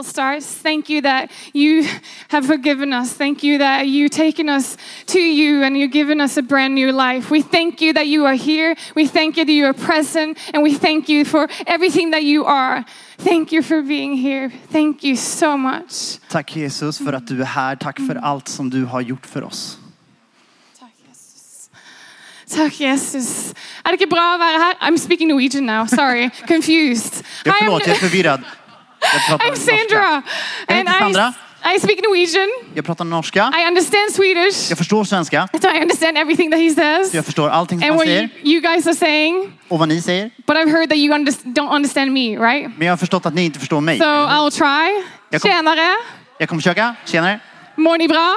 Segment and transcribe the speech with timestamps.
[0.00, 0.46] all starts.
[0.46, 1.84] Thank you that you
[2.28, 3.12] have forgiven us.
[3.12, 6.90] Thank you that you've taken us to you and you've given us a brand new
[6.90, 7.30] life.
[7.30, 8.76] We thank you that you are here.
[8.94, 10.38] We thank you that you are present.
[10.54, 12.84] And we thank you for everything that you are.
[13.18, 14.50] Thank you for being here.
[14.72, 16.18] Thank you so much.
[16.30, 17.76] Tack Jesus för att du er är här.
[17.76, 18.24] Tack för mm.
[18.24, 19.78] allt som du har gjort för oss.
[22.50, 23.52] Tack Jesus.
[23.84, 24.74] Er det ikke bra å være her?
[24.80, 25.86] I'm speaking Norwegian now.
[25.86, 26.30] Sorry.
[26.48, 27.22] Confused.
[27.44, 28.40] Hi, förlåt, jag är I'm, förvirrad.
[28.40, 28.59] Jag pratar
[29.14, 30.22] I'm Sandra.
[30.68, 31.34] And Sandra.
[31.64, 32.48] I, I speak Norwegian.
[32.74, 33.52] Jag pratar norska.
[33.64, 34.68] I understand Swedish.
[34.70, 35.48] Jag förstår svenska.
[35.62, 37.14] So I understand everything that he says.
[37.14, 39.52] Jag förstår allting som And han what you, säger you guys are saying.
[39.68, 40.30] och vad ni säger.
[40.46, 42.70] But I've heard that you under, don't understand me, right?
[42.76, 43.98] Men jag har förstått att ni inte förstår mig.
[43.98, 45.04] So I'll try.
[45.30, 45.94] Jag kom- Tjenare.
[46.38, 46.94] Jag kommer försöka.
[47.06, 47.40] Tjenare.
[47.76, 48.36] Mår ni bra?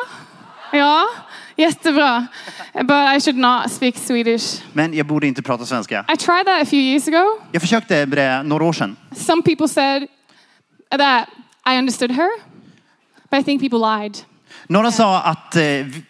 [0.71, 1.07] Ja,
[1.55, 2.27] jättebra.
[2.73, 4.61] But I should not speak Swedish.
[4.73, 6.05] Men jag borde inte prata svenska.
[6.13, 7.39] I tried that a few years ago.
[7.51, 8.95] Jag försökte det några år sedan.
[9.15, 10.07] Some people said
[10.97, 11.29] that
[11.65, 12.29] I understood her,
[13.29, 14.17] but I think people lied.
[14.67, 15.63] Några sa att eh,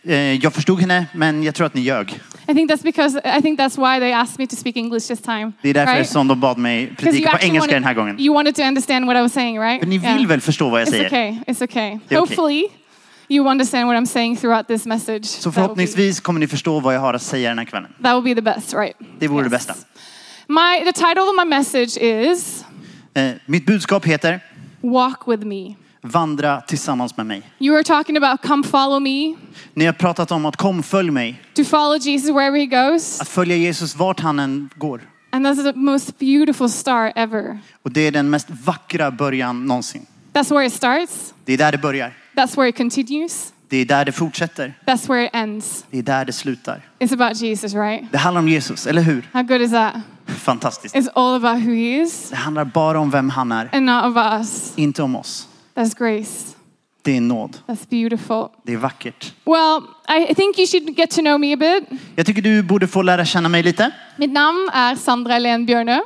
[0.03, 2.19] eh, jag förstod henne, men jag tror att ni ljög.
[2.47, 5.22] I think that's because I think that's why they asked me to speak English this
[5.22, 5.52] time.
[5.61, 6.09] Det är därför right?
[6.09, 8.19] som de bad mig predika på engelska den här gången.
[8.19, 9.80] you wanted to understand what I was saying, right?
[9.80, 10.27] För ni vill Yeah.
[10.27, 11.07] väl förstå vad jag It's säger?
[11.07, 11.38] okay.
[11.47, 12.00] It's okay.
[12.05, 12.17] Okej.
[12.17, 12.67] Hopefully,
[13.29, 15.25] you understand what I'm saying throughout this message.
[15.25, 17.89] Så förhoppningsvis kommer ni förstå vad jag har att säga den här kvällen.
[18.03, 18.97] That will be the best, right?
[19.19, 19.73] Det vore det bästa.
[20.47, 22.66] My the title of my message is
[23.16, 24.39] Eh, mitt budskap heter
[24.83, 25.75] Walk with me.
[26.01, 27.41] Vandra tillsammans med mig.
[27.59, 29.35] You were talking about come follow me,
[29.73, 31.41] Ni har pratat om att kom följ mig.
[31.55, 33.21] to follow Jesus wherever he goes.
[33.21, 35.01] Att följa Jesus vart han än går.
[35.31, 37.59] And that's the most beautiful start ever.
[37.83, 40.05] Och det är den mest vackra början någonsin.
[40.33, 41.33] That's where it starts.
[41.45, 42.13] Det är där det börjar.
[42.35, 43.52] That's where it continues.
[43.73, 44.73] Det är där det fortsätter.
[44.85, 45.85] That's where it ends.
[45.91, 46.81] Det är där det slutar.
[46.99, 48.11] It's about Jesus, right?
[48.11, 49.29] Det handlar om Jesus, eller hur?
[49.33, 49.93] How good is that?
[50.25, 50.95] Fantastiskt.
[50.95, 54.03] It's all about who he is Det handlar bara om vem han är, and not
[54.03, 54.73] about us.
[54.75, 55.47] inte om oss.
[55.75, 56.55] That's grace.
[57.01, 57.57] Det är nåd.
[57.67, 58.47] That's beautiful.
[58.63, 59.33] Det är vackert.
[59.45, 59.81] Well,
[60.29, 61.99] I think you should get to know me a bit.
[62.16, 63.91] Jag tycker du borde få lära känna mig lite.
[64.16, 66.00] Mitt namn är Sandra Helene Björnö.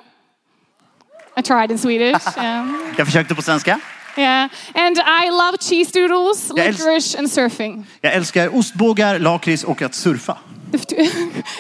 [1.37, 2.37] I tried in Swedish.
[2.37, 2.67] Yeah.
[2.97, 3.79] Jag försökte på svenska.
[4.17, 4.49] Yeah.
[4.75, 7.85] And I love cheese doodles, licorice, and surfing.
[8.01, 10.37] Jag älskar ostbågar, lakrits och att surfa.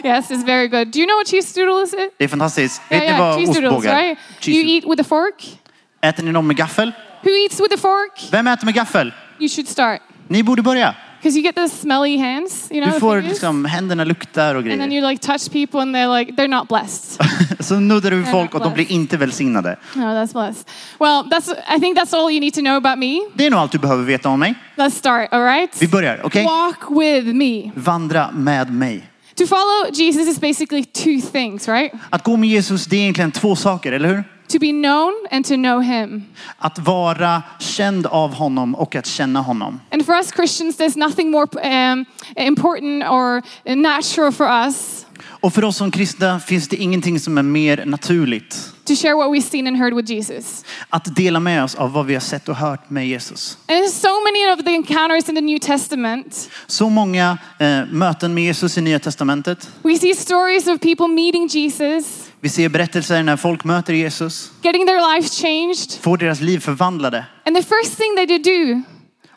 [0.03, 0.91] Yes, it's very good.
[0.91, 1.91] Do you know what cheese doodle is?
[2.17, 2.81] Det är fantastiskt.
[2.89, 4.17] Yeah, Vet ni yeah, vad cheese doodles, ostbågar right?
[4.39, 5.59] Cheese- You eat with a fork.
[6.01, 6.91] Äter ni dem med gaffel?
[7.23, 8.31] Who eats with a fork?
[8.31, 9.13] Vem äter med gaffel?
[9.39, 10.01] You should start.
[10.27, 10.95] Ni borde börja.
[11.21, 13.29] Because you get the smelly hands, you know, Du får fingers.
[13.29, 15.01] liksom, händerna luktar och and then grejer.
[15.01, 17.21] you like touch people and they're like, they're not blessed.
[17.59, 19.77] Så nuddar du folk och de blir inte välsignade.
[19.95, 20.67] no, that's blessed.
[20.99, 23.19] Well, that's, I think that's all you need to know about me.
[23.33, 24.55] Det är nog allt du behöver veta om mig.
[24.75, 25.81] Let's start, all right?
[25.81, 26.45] Vi börjar, okej?
[26.45, 27.71] Walk with me.
[27.75, 29.09] Vandra med mig.
[29.35, 31.91] To follow Jesus is basically two things, right?
[32.09, 34.23] Att gå med Jesus, det är egentligen två saker, eller hur?
[34.47, 36.23] To be known and to know him.
[36.57, 39.79] Att vara känd av honom och att känna honom.
[39.91, 41.47] And for us Christians, there's nothing more
[41.91, 43.41] um, important or
[43.75, 45.03] natural for us
[45.39, 48.73] Och för oss som kristna finns det ingenting som är mer naturligt.
[48.85, 50.65] to share what we've seen and heard with Jesus.
[50.89, 53.57] Att dela med oss av vad vi har sett och hört med Jesus.
[53.67, 56.49] And so many of the encounters in the New Testament.
[56.67, 59.69] Så många eh, möten med Jesus i Nya Testamentet.
[59.83, 64.85] We see stories of people meeting Jesus, Vi ser berättelser när folk möter Jesus, getting
[64.85, 66.01] their lives changed.
[66.03, 67.25] får deras liv förvandlade.
[67.45, 68.81] And the first thing they do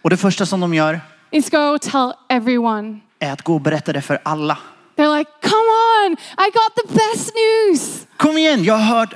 [0.02, 1.00] Och det första som de gör
[1.30, 2.98] is go tell everyone.
[3.20, 4.58] är att gå och berätta det för alla.
[4.96, 8.06] They're like, come on, I got the best news.
[8.16, 9.14] Kom igen, jag har hört,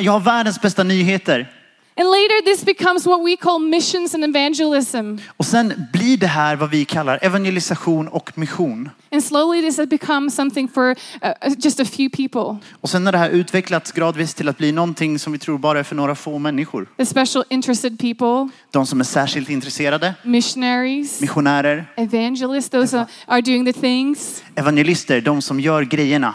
[0.00, 1.52] jag har världens bästa nyheter.
[1.98, 5.16] And later, this becomes what we call missions and evangelism.
[5.36, 8.90] Och sen blir det här vad vi kallar evangelisation och mission.
[9.12, 12.58] And slowly, this has become something for uh, just a few people.
[12.80, 15.78] Och sen har det här utvecklats gradvis till att bli någonting som vi tror bara
[15.78, 16.86] är för några få människor.
[16.96, 23.40] The special interested people, De som är särskilt intresserade, missionaries, missionärer, evangelists, those are, are
[23.40, 24.42] doing the things.
[24.54, 26.34] evangelister, de som gör grejerna.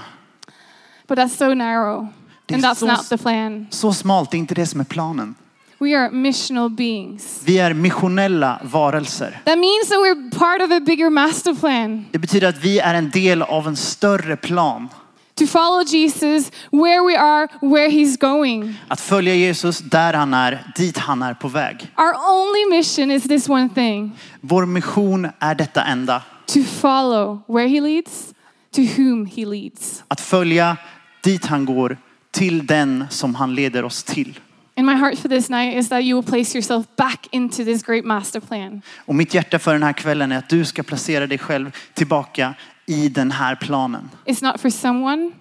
[1.07, 2.07] But that's so narrow.
[2.45, 3.67] Det är And that's så- not the plan.
[3.69, 5.35] Så smalt, det är inte det som är planen.
[5.81, 7.41] We are missional beings.
[7.45, 9.41] Vi är missionella varelser.
[9.45, 12.05] That means that we're part of a bigger master plan.
[12.11, 14.89] Det betyder att vi är en del av en större plan.
[15.35, 18.73] To follow Jesus where we are, where he's going.
[18.87, 21.91] Att följa Jesus där han är, dit han är på väg.
[21.97, 24.11] Our only mission is this one thing
[24.41, 26.21] Vår mission är detta enda.
[26.45, 28.33] to follow where he leads,
[28.75, 30.03] to whom he leads.
[30.07, 30.77] Att följa
[31.23, 31.97] dit han går,
[32.31, 34.39] till den som han leder oss till.
[34.81, 37.83] And my heart for this night is that you will place yourself back into this
[37.83, 38.81] great master plan.
[39.05, 42.53] Och mitt hjärta för den här kvällen är att du ska placera dig själv tillbaka
[42.85, 44.09] i den här planen.
[44.25, 45.31] It's not for someone.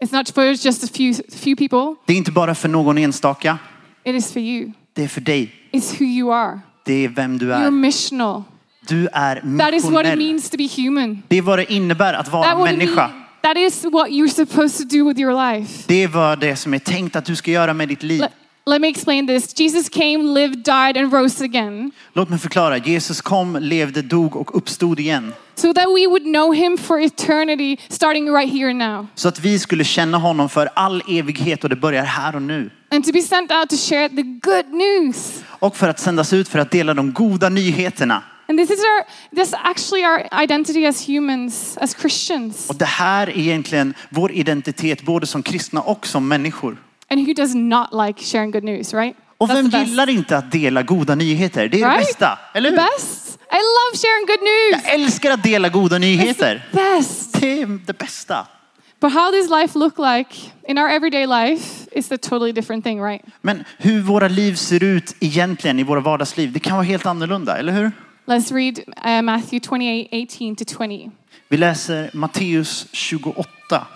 [0.00, 1.94] It's not for just a few few people.
[2.06, 3.58] Det är inte bara för någon enstaka.
[4.04, 4.72] It is for you.
[4.92, 5.52] Det är för dig.
[5.72, 6.60] It's who you are.
[6.84, 7.70] Det är vem du You're är.
[7.70, 8.42] missional.
[8.88, 10.18] Du är That is what it missionell.
[10.18, 11.22] means to be human.
[11.28, 13.10] Det är vad det innebär att vara människa.
[13.46, 15.84] That is what you're supposed to do with your life.
[15.86, 18.20] Det vad det som är tänkt att du ska göra med ditt liv.
[18.20, 18.32] Let,
[18.66, 19.60] let me explain this.
[19.60, 22.78] Jesus came, lived, died, and rose again Låt mig förklara.
[22.78, 25.32] Jesus kom, levde, dog och uppstod igen.
[25.54, 29.06] so that we would know him for eternity, starting right here and now.
[29.14, 32.70] Så att vi skulle känna honom för all evighet och det börjar här och nu.
[32.90, 35.42] And to be sent out to share the good news.
[35.46, 38.22] Och för att sändas ut för att dela de goda nyheterna.
[38.48, 39.04] And this is our,
[39.34, 42.68] this is actually our identity as humans, as Christians.
[42.70, 46.76] Och det här är egentligen vår identitet både som kristna och som människor.
[47.10, 49.16] And who does not like sharing good news, right?
[49.38, 49.88] Och That's vem the best.
[49.90, 51.68] gillar inte att dela goda nyheter?
[51.68, 52.06] Det är det Right?
[52.06, 52.76] bästa, eller hur?
[52.76, 53.38] Best.
[53.50, 54.84] I love sharing good news.
[54.84, 56.68] Jag älskar att dela goda nyheter.
[56.72, 57.40] Best.
[57.40, 58.46] Det är det bästa.
[59.00, 60.36] But how does life look like
[60.68, 63.22] in our everyday life is a totally different thing, right?
[63.42, 67.56] Men hur våra liv ser ut egentligen i våra vardagsliv, det kan vara helt annorlunda,
[67.58, 67.92] eller hur?
[68.26, 71.10] Let's read uh, Matthew 28, 18 to 20.
[71.48, 73.86] Vi läser Matteus 28.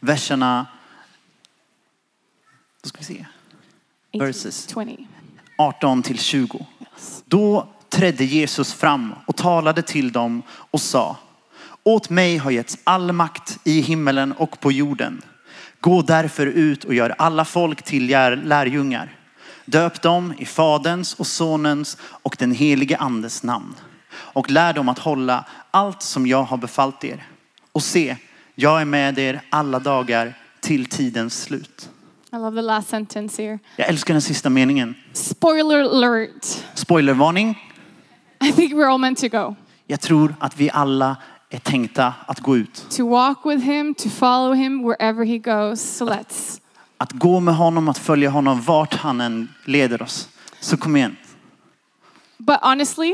[0.00, 0.66] Verserna,
[2.82, 3.26] då ska vi se,
[4.14, 4.66] 18 Verses.
[4.66, 5.06] to 20.
[5.58, 6.66] 18 till 20.
[7.24, 11.16] Då trädde Jesus fram och talade till dem och sa
[11.82, 15.22] Åt mig har getts all makt i himmelen och på jorden.
[15.80, 19.18] Gå därför ut och gör alla folk till lär- lärjungar.
[19.64, 23.74] Döp dem i Faderns och Sonens och den helige Andes namn.
[24.14, 27.26] Och lär dem att hålla allt som jag har befallt er.
[27.72, 28.16] Och se,
[28.54, 31.90] jag är med er alla dagar till tidens slut.
[32.32, 33.58] I love the last sentence here.
[33.76, 34.94] Jag älskar den sista meningen.
[35.12, 36.46] Spoiler alert.
[36.74, 37.58] Spoilervarning.
[38.44, 39.56] I think we're all meant to go.
[39.86, 41.16] Jag tror att vi alla
[41.50, 42.86] är tänkta att gå ut.
[42.90, 45.96] To walk with him, to follow him wherever he goes.
[45.96, 46.60] So let's.
[47.04, 50.28] Att gå med honom, att följa honom vart han än leder oss.
[50.60, 51.16] Så kom igen.
[52.38, 53.12] But honestly,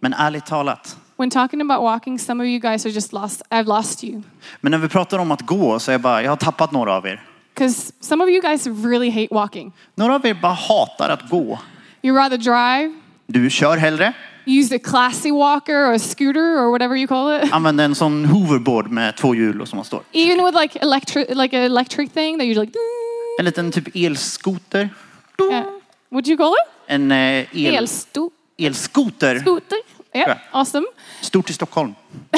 [0.00, 0.96] Men ärligt talat.
[1.16, 3.42] when talking about walking, some of you guys are just lost.
[3.50, 4.22] I've lost you.
[4.60, 6.94] Men när vi pratar om att gå så är jag bara, jag har tappat några
[6.96, 7.22] av er.
[7.54, 9.72] Because some of you guys really hate walking.
[9.94, 11.58] Några av er bara hatar att gå.
[12.02, 12.94] You rather drive,
[13.26, 14.12] Du kör hellre.
[14.46, 17.52] use a classy walker or a scooter or whatever you call it.
[17.52, 20.00] Använder en sån hoverboard med två hjul och som man står.
[20.12, 22.72] Even with like electric, like an electric thing that you're like,
[23.38, 24.88] En liten typ elskoter.
[25.50, 25.64] yeah.
[26.10, 26.68] what'd you call it?
[26.86, 29.40] En eh, el, Elsto- elskoter.
[29.40, 29.78] scooter.
[30.14, 30.86] Yeah, awesome.
[31.20, 31.94] Stort i Stockholm.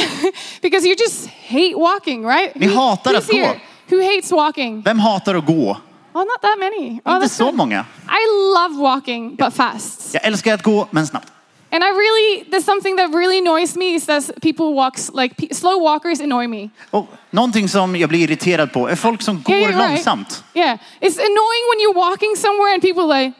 [0.62, 2.54] Because you just hate walking, right?
[2.54, 3.36] Ni hatar who's att gå.
[3.36, 3.60] here?
[3.90, 4.82] Who hates walking?
[4.82, 5.76] Vem hatar att gå?
[6.12, 7.00] Oh, not that many.
[7.04, 7.54] Oh, Inte that's så good.
[7.54, 7.86] många.
[8.08, 10.14] I love walking, but fast.
[10.14, 11.32] Jag älskar att gå, men snabbt.
[11.70, 15.78] And I really, there's something that really annoys me is that people walks, like slow
[15.78, 16.70] walkers annoy me.
[16.90, 19.88] Och någonting som jag blir irriterad på är folk som går Yeah, right.
[19.90, 20.44] långsamt.
[20.54, 23.32] Yeah, it's annoying when you're walking somewhere and people are like,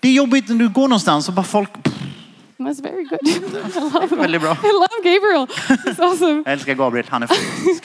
[0.00, 1.70] Det är jobbigt när du går någonstans och bara folk...
[2.58, 3.20] that's very good.
[3.28, 4.06] I love.
[4.16, 4.56] Väldigt bra.
[4.64, 5.46] I love Gabriel.
[5.86, 6.42] It's awesome.
[6.44, 7.84] Jag älskar Gabriel, han är fantastisk.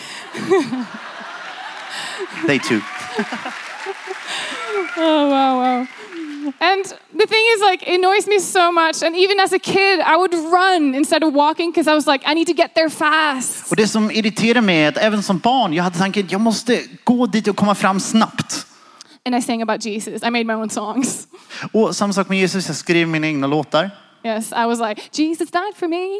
[2.47, 2.79] Day two.
[4.97, 5.85] Oh, wow, wow.
[6.59, 6.83] And
[7.19, 9.03] the thing is, like, it annoys me so much.
[9.03, 12.23] And even as a kid, I would run instead of walking because I was like,
[12.31, 13.71] I need to get there fast.
[13.71, 16.83] Och det som irriterar mig är att även som barn, jag hade tanken jag måste
[17.03, 18.65] gå dit och komma fram snabbt.
[19.25, 20.23] And I sang about Jesus.
[20.23, 21.27] I made my own songs.
[21.73, 23.91] Och samma sak med Jesus, jag skrev mina egna låtar.
[24.23, 26.19] Yes, I was like, Jesus died for me.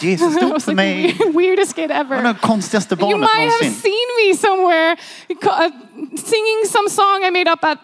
[0.00, 1.12] Jesus dog för like mig.
[1.18, 2.22] the weird- weirdest kid Jag var ever.
[2.32, 4.96] det konstigaste You barnet might have seen me somewhere
[5.30, 5.70] uh,
[6.16, 7.78] singing some song I made up at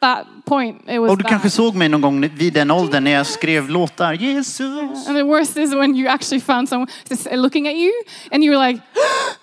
[0.00, 0.82] that point.
[0.88, 1.30] It was Och du that.
[1.30, 4.12] kanske såg mig någon gång vid den åldern när jag skrev låtar.
[4.12, 5.08] Jesus.
[5.08, 6.90] And the worst is when you actually found someone
[7.30, 7.92] looking at you
[8.30, 8.82] and you were like,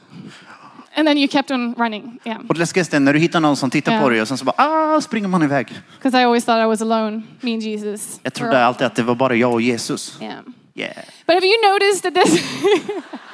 [0.95, 2.19] and then you kept on running.
[2.23, 2.39] Yeah.
[2.47, 3.99] Och det läskigaste är när du hittar någon som tittar Ja.
[4.01, 5.67] på dig och sen så bara ah, springer man iväg.
[5.97, 8.19] Because I always thought I was alone, me and Jesus.
[8.23, 10.17] Jag trodde all- alltid att det var bara jag och Jesus.
[10.21, 10.33] Yeah.
[10.77, 10.93] Yeah.
[11.25, 12.41] But have you noticed that this?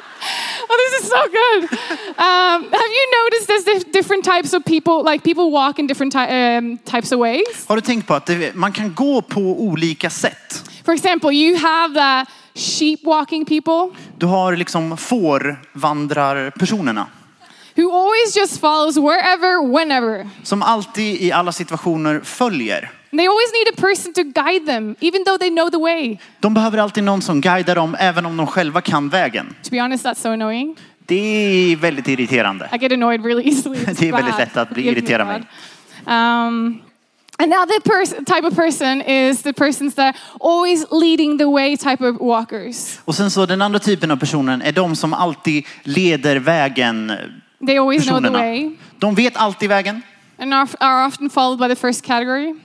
[0.71, 1.61] oh, this is so good.
[2.17, 5.03] Um, have you noticed there's dif- different types of people?
[5.11, 7.65] Like people walk in different ty- um, types of ways.
[7.67, 10.63] Har du tänkt på att det, man kan gå på olika sätt?
[10.85, 12.25] For example, you have the
[12.59, 17.07] sheep walking people Du har liksom fårvandrarpersonerna
[17.75, 20.29] who always just follows wherever, whenever.
[20.43, 22.91] som alltid i alla situationer följer.
[23.11, 26.17] They always need a person to guide them, even though they know the way.
[26.39, 29.55] De behöver alltid någon som guidar dem även om de själva kan vägen.
[29.63, 30.77] To be honest, that's so annoying.
[31.05, 31.15] Det
[31.71, 32.69] är väldigt irriterande.
[32.73, 33.77] I get annoyed really easily.
[33.77, 35.43] It's Det är väldigt lätt att bli irriterad mig.
[36.05, 36.81] Um,
[37.37, 37.79] another
[38.25, 42.99] type of person is the persons that always leading the way type of walkers.
[43.05, 47.11] Och sen så den andra typen av personen är de som alltid leder vägen.
[47.67, 48.71] They always know the way.
[48.99, 50.01] De vet alltid vägen.
[50.41, 52.55] and are often followed by the first category.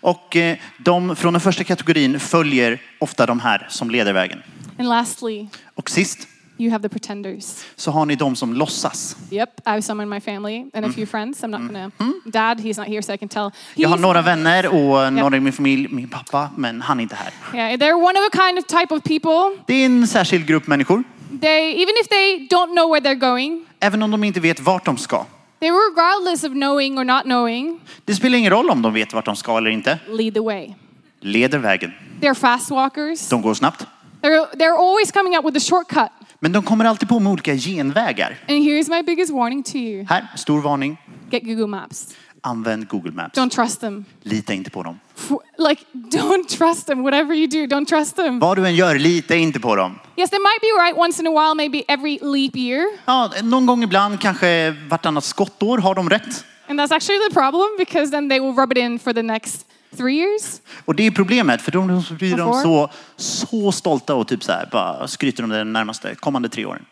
[0.00, 4.42] Och eh, de från den första kategorin följer ofta de här som leder vägen.
[4.78, 6.28] And lastly, Och sist
[6.58, 7.44] you have the pretenders.
[7.76, 9.16] så har ni de som låtsas.
[9.30, 11.42] Yep, I have some in my family and a few friends.
[11.42, 11.90] I'm not gonna.
[12.24, 13.50] Dad, he's not here, so I can tell.
[13.74, 17.02] Jag har He's- några vänner och några i min familj, min pappa, men han är
[17.02, 17.32] inte här.
[17.58, 19.62] Yeah, they're one of a kind of type of people.
[19.66, 21.04] Det är en särskild grupp människor.
[21.40, 24.84] They, even if they don't know where they're going, Även om de inte vet vart
[24.84, 25.24] de ska.
[25.60, 29.24] They regardless of knowing or not knowing, Det spelar ingen roll om de vet vart
[29.24, 29.98] de ska eller inte.
[30.08, 30.74] lead the way.
[31.20, 31.92] Leder vägen.
[32.20, 33.28] They're fast walkers.
[33.28, 33.86] De går snabbt.
[34.22, 36.08] They're, they're always coming up with a shortcut.
[36.40, 38.36] Men de kommer alltid på med olika genvägar.
[38.48, 40.96] And here's my biggest warning to you Här, stor varning.
[41.30, 42.14] get Google Maps.
[42.46, 43.38] Använd Google Maps.
[43.38, 44.04] Don't trust them.
[44.22, 45.00] Lita inte på dem.
[45.16, 45.30] F-
[45.68, 47.02] Like, don't trust them.
[47.02, 48.38] Whatever you do, don't trust them.
[48.38, 49.98] Vad du än gör, lita inte på dem.
[50.16, 52.84] Yes, they might be right once in a while, maybe every leap year.
[53.06, 56.44] Ja, någon gång ibland, kanske vartannat skottår, har de rätt.
[56.68, 59.66] And that's actually the problem because then they will rub it in for the next
[59.96, 60.60] three years.
[60.84, 64.68] Och det är problemet, för de blir de så, så stolta och typ så här,
[64.72, 66.84] bara skryter om det de närmaste kommande tre åren.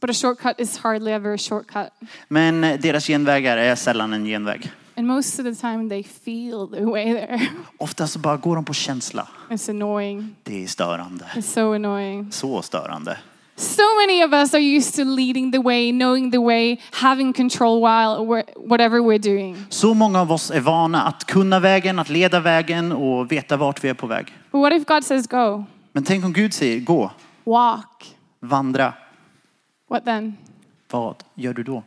[0.00, 1.88] But a shortcut is hardly ever a shortcut.
[2.28, 4.72] Men deras genvägar är sällan en genväg.
[4.96, 7.40] And most of the time they feel their way there.
[7.78, 9.28] Ofta så bara går de på känsla.
[9.48, 10.36] It's annoying.
[10.42, 11.24] Det är störande.
[11.34, 12.32] It's so annoying.
[12.32, 13.18] Så störande.
[13.56, 17.80] So many of us are used to leading the way, knowing the way, having control
[17.80, 19.66] while we're, whatever we're doing.
[19.68, 23.84] Så många av oss är vana att kunna vägen, att leda vägen och veta vart
[23.84, 24.26] vi är på väg.
[24.50, 25.64] But what if God says go?
[25.92, 27.10] Men tänk om Gud säger gå,
[27.44, 28.16] Walk.
[28.40, 28.92] vandra.
[29.90, 30.36] What then?
[30.90, 31.82] Vad gör du då?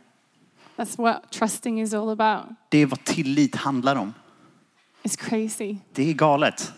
[0.76, 2.56] That's what trusting is all about.
[2.68, 4.14] Det är vad tillit handlar om.
[5.02, 5.76] It's crazy.
[5.92, 6.72] Det är galet.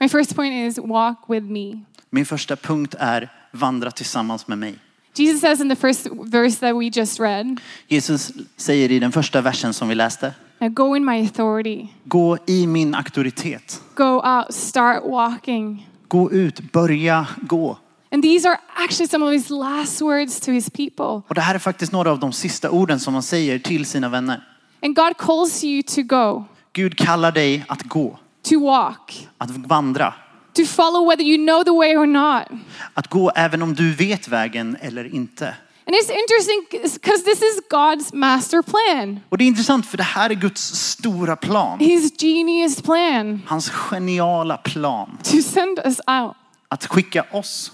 [0.00, 1.80] My first point is walk with me.
[2.10, 4.78] Min första punkt är vandra tillsammans med mig.
[5.14, 9.40] Jesus says in the first verse that we just read, Jesus säger i den första
[9.40, 10.34] versen som vi läste.
[10.58, 11.88] now go in my authority.
[12.04, 13.82] Gå i min auktoritet.
[13.94, 15.88] Go out, start walking.
[16.08, 17.78] Gå ut, börja gå.
[18.12, 21.22] And these are actually some of his last words to his people.
[21.28, 24.08] Och det här är faktiskt några av de sista orden som han säger till sina
[24.08, 24.42] vänner.
[24.82, 30.14] And God calls you to go, Gud kallar dig att gå, to walk, att vandra.
[30.52, 32.60] to follow whether you know the way or not.
[32.94, 35.54] Att gå även om du vet vägen eller inte.
[35.88, 40.02] And it's interesting because this is God's master plan, Och det är intressant för det
[40.02, 41.78] här är Guds stora plan.
[41.78, 45.18] his genius plan Hans geniala plan.
[45.22, 46.34] to send us out.
[46.68, 47.72] Att skicka oss.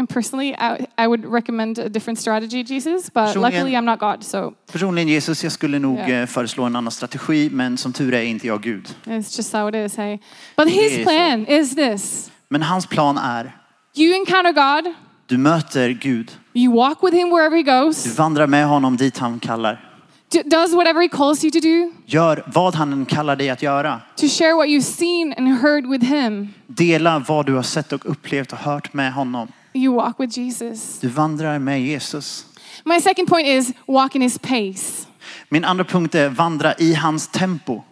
[0.00, 3.98] And personally, I, I would recommend a different strategy, Jesus, but Personligen- luckily I'm not
[3.98, 6.08] God, so Personligen Jesus, jag skulle nog Ja.
[6.08, 8.88] eh, föreslå en annan strategi, men som tur är inte jag Gud.
[9.04, 10.18] it's just how it is, hey.
[10.56, 11.02] But his så.
[11.02, 13.56] plan is this Men hans plan är,
[13.96, 14.94] you encounter God,
[15.26, 16.32] du möter Gud.
[16.54, 19.84] you walk with him wherever he Du goes, vandrar med honom dit han kallar.
[20.32, 23.62] d- does whatever he calls you to do, Gör vad han än kallar dig att
[23.62, 24.00] göra.
[24.16, 26.48] to share what you've seen and heard with him.
[26.66, 29.48] Dela vad du har sett och upplevt och hört med honom.
[29.74, 30.98] You walk with Jesus.
[31.00, 32.46] Du vandrar med Jesus.
[32.84, 35.06] My second point is walk in his pace.
[35.48, 37.82] Min andra punkt är vandra i hans tempo.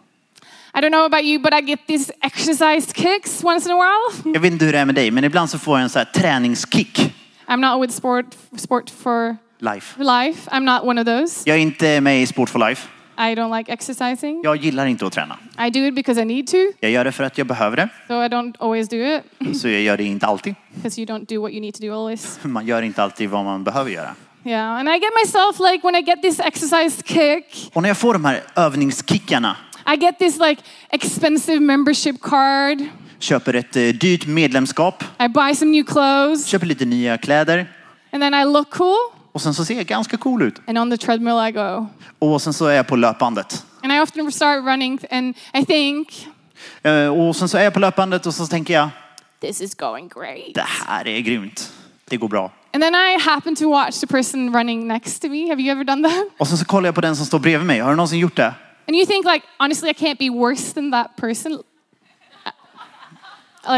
[0.75, 4.33] I don't know about you, but I get these exercise kicks once in a while.
[4.35, 5.99] Jag vet inte hur det är med dig, men ibland så får jag en så
[5.99, 7.12] här träningskick.
[7.49, 9.99] I'm not with sport sport for Life.
[9.99, 10.50] life.
[10.50, 11.42] I'm not one of those.
[11.47, 12.88] Jag är inte med i Sport for Life.
[13.19, 14.41] I don't like exercising.
[14.45, 15.39] Jag gillar inte att träna.
[15.67, 17.89] I do it because I need to, Jag gör det för att jag behöver det,
[18.09, 20.55] so I don't always do it så jag gör det inte alltid.
[20.75, 22.39] because you don't do what you need to do always.
[22.43, 24.15] Man gör inte alltid vad man behöver göra.
[24.45, 27.97] Yeah, and I get myself like when I get this exercise kick, Och när jag
[27.99, 29.57] får de här övningskickarna,
[29.95, 32.79] I get this like expensive membership card.
[33.19, 37.67] köper ett eh, dyrt medlemskap, I buy some new clothes, köper lite nya kläder
[38.13, 38.97] and then I look cool,
[39.37, 40.61] och sen så ser jag ganska cool ut.
[40.66, 41.87] and on the treadmill I go.
[42.19, 43.64] Och sen så är jag på löpbandet.
[43.83, 46.26] And I often start running, and I think,
[46.83, 48.88] Eh, Och sen så är jag på löpbandet och så tänker jag,
[49.40, 50.55] this is going great.
[50.55, 51.73] det här är grymt.
[52.09, 52.52] Det går bra.
[52.75, 55.49] And then I happen to watch the person running next to me.
[55.49, 56.26] Have you ever done that?
[56.38, 57.81] Och sen så kollar jag på den som står bredvid mig.
[57.81, 58.55] Har du någonsin gjort det?
[58.88, 61.59] And you think like, honestly, I can't be worse than that person.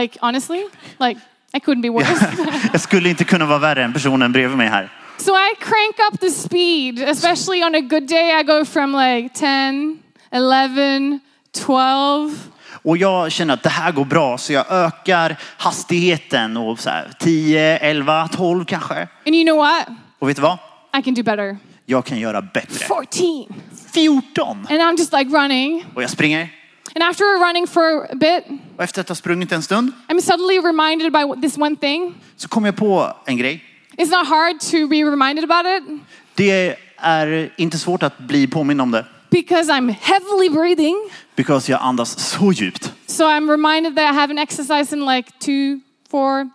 [0.01, 0.65] Like, honestly,
[1.01, 1.21] like,
[1.53, 2.27] I couldn't be worse.
[2.73, 4.93] Jag skulle inte kunna vara värre än personen bredvid mig här.
[5.21, 8.33] So I crank up the speed, especially on a good day.
[8.41, 9.99] I go from like 10,
[10.31, 11.19] 11,
[11.53, 12.51] 12.
[12.83, 17.11] Och jag känner att det här går bra så jag ökar hastigheten och så här
[17.19, 18.95] 10, 11, 12 kanske.
[19.27, 19.87] And you know what?
[20.19, 20.59] Och vet du vad?
[20.99, 21.59] I can do better.
[21.87, 22.87] Jag kan göra bättre.
[22.87, 23.47] 14.
[23.93, 24.67] 14!
[24.71, 25.85] And I'm just like running.
[25.95, 26.49] Och jag springer.
[26.95, 28.45] And after running for a bit,
[28.77, 32.15] Och efter att ha sprungit en stund I'm suddenly reminded by this one thing.
[32.37, 33.65] så kom jag på en grej.
[33.99, 36.01] It's not hard to be reminded about it.
[36.35, 39.07] Det är inte svårt att bli påmind om det.
[39.31, 40.97] because I'm heavily breathing.
[41.37, 42.93] Because jag andas så djupt.
[43.07, 46.51] So I'm reminded that I haven't exercised in like two, four,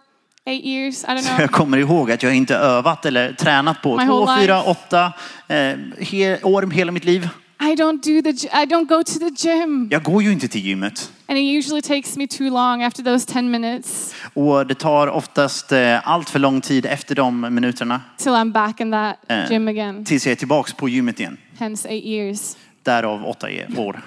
[0.45, 1.03] eight years.
[1.03, 1.41] I don't Så know.
[1.41, 5.13] jag kommer ihåg att jag inte övat eller tränat på My två, fyra, åtta
[5.47, 5.55] eh,
[5.99, 7.29] he, år hela mitt liv.
[7.71, 8.47] I don't do the.
[8.63, 11.11] I don't go to the gym, Jag går ju inte till gymmet.
[11.27, 15.71] and it usually takes me too long after those ten minutes Och det tar oftast
[15.71, 19.51] eh, allt för lång tid efter de minuterna till I'm back in that Eh.
[19.51, 20.05] gym again.
[20.05, 21.37] tills jag är tillbaks på gymmet igen.
[21.59, 22.55] Hence eight years.
[22.83, 24.01] Därav åtta e- år.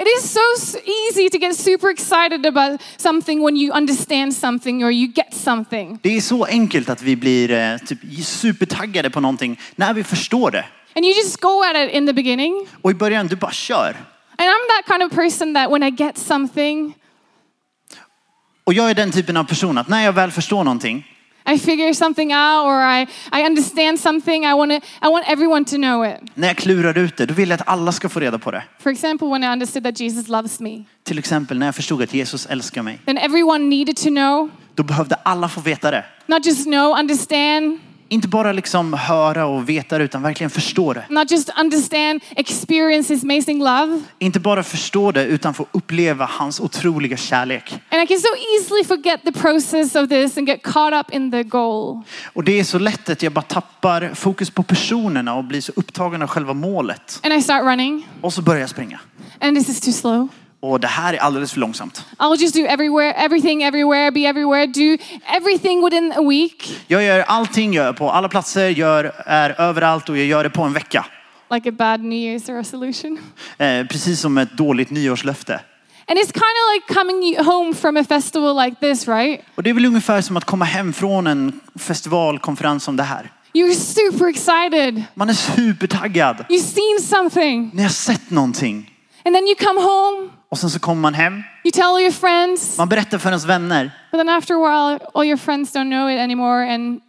[0.00, 4.90] It is so easy to get super excited about something when you understand something or
[4.92, 5.98] you get something.
[6.02, 10.50] Det är så enkelt att vi blir eh, typ supertaggade på någonting när vi förstår
[10.50, 10.64] det.
[10.98, 12.66] And you just go at it in the beginning.
[12.82, 13.88] Och i början, du bara kör.
[14.40, 16.94] And I'm that kind of person that when I get something,
[18.64, 21.06] Och jag är den typen av person att när jag väl förstår någonting
[21.54, 25.76] I figure something out or I, I understand something, I, wanna, I want everyone to
[25.76, 26.16] know it.
[26.34, 28.62] När jag klurar ut det, då vill jag att alla ska få reda på det.
[28.78, 32.14] For example, when I understood that Jesus loves me, Till exempel när jag förstod att
[32.14, 32.98] Jesus älskar mig.
[33.06, 36.04] then everyone needed to know, Då behövde alla få veta det.
[36.26, 37.78] not just know, understand,
[38.10, 41.04] Inte bara liksom höra och veta det, utan verkligen förstå det.
[41.10, 44.00] not just understand, experience His amazing love.
[44.18, 47.72] Inte bara förstå det, utan få uppleva hans otroliga kärlek.
[47.90, 51.30] And I can so easily forget the process of this and get caught up in
[51.30, 52.02] the goal.
[52.32, 55.72] Och det är så lätt att jag bara tappar fokus på personerna och blir så
[55.76, 57.20] upptagen av själva målet.
[57.22, 59.00] And I start running, Och så börjar jag springa.
[59.40, 60.28] and this is too slow.
[60.60, 62.04] Och det här är alldeles för långsamt.
[62.18, 64.96] I'll just do everywhere, everything, everywhere, be everywhere, do
[65.26, 70.08] everything within a week, Jag gör allting, jag är på alla platser, gör, är överallt
[70.08, 71.06] och jag gör det på en vecka.
[71.50, 73.18] like a bad New Year's resolution.
[73.58, 75.60] Eh, precis som ett dåligt nyårslöfte.
[76.10, 79.40] And it's kind of like coming home from a festival like this, right?
[79.54, 83.02] Och det är väl ungefär som att komma hem från en festival, konferens som det
[83.02, 83.32] här.
[83.54, 85.02] You're super excited.
[85.14, 86.36] Man är supertaggad.
[86.48, 87.70] You've seen something.
[87.74, 88.90] Ni har sett någonting.
[89.24, 91.32] And then you come home, Och sen så kommer man hem.
[91.64, 93.90] you tell your friends, Man berättar för ens vänner.
[94.12, 97.00] but then after a while, all your friends don't know it anymore, and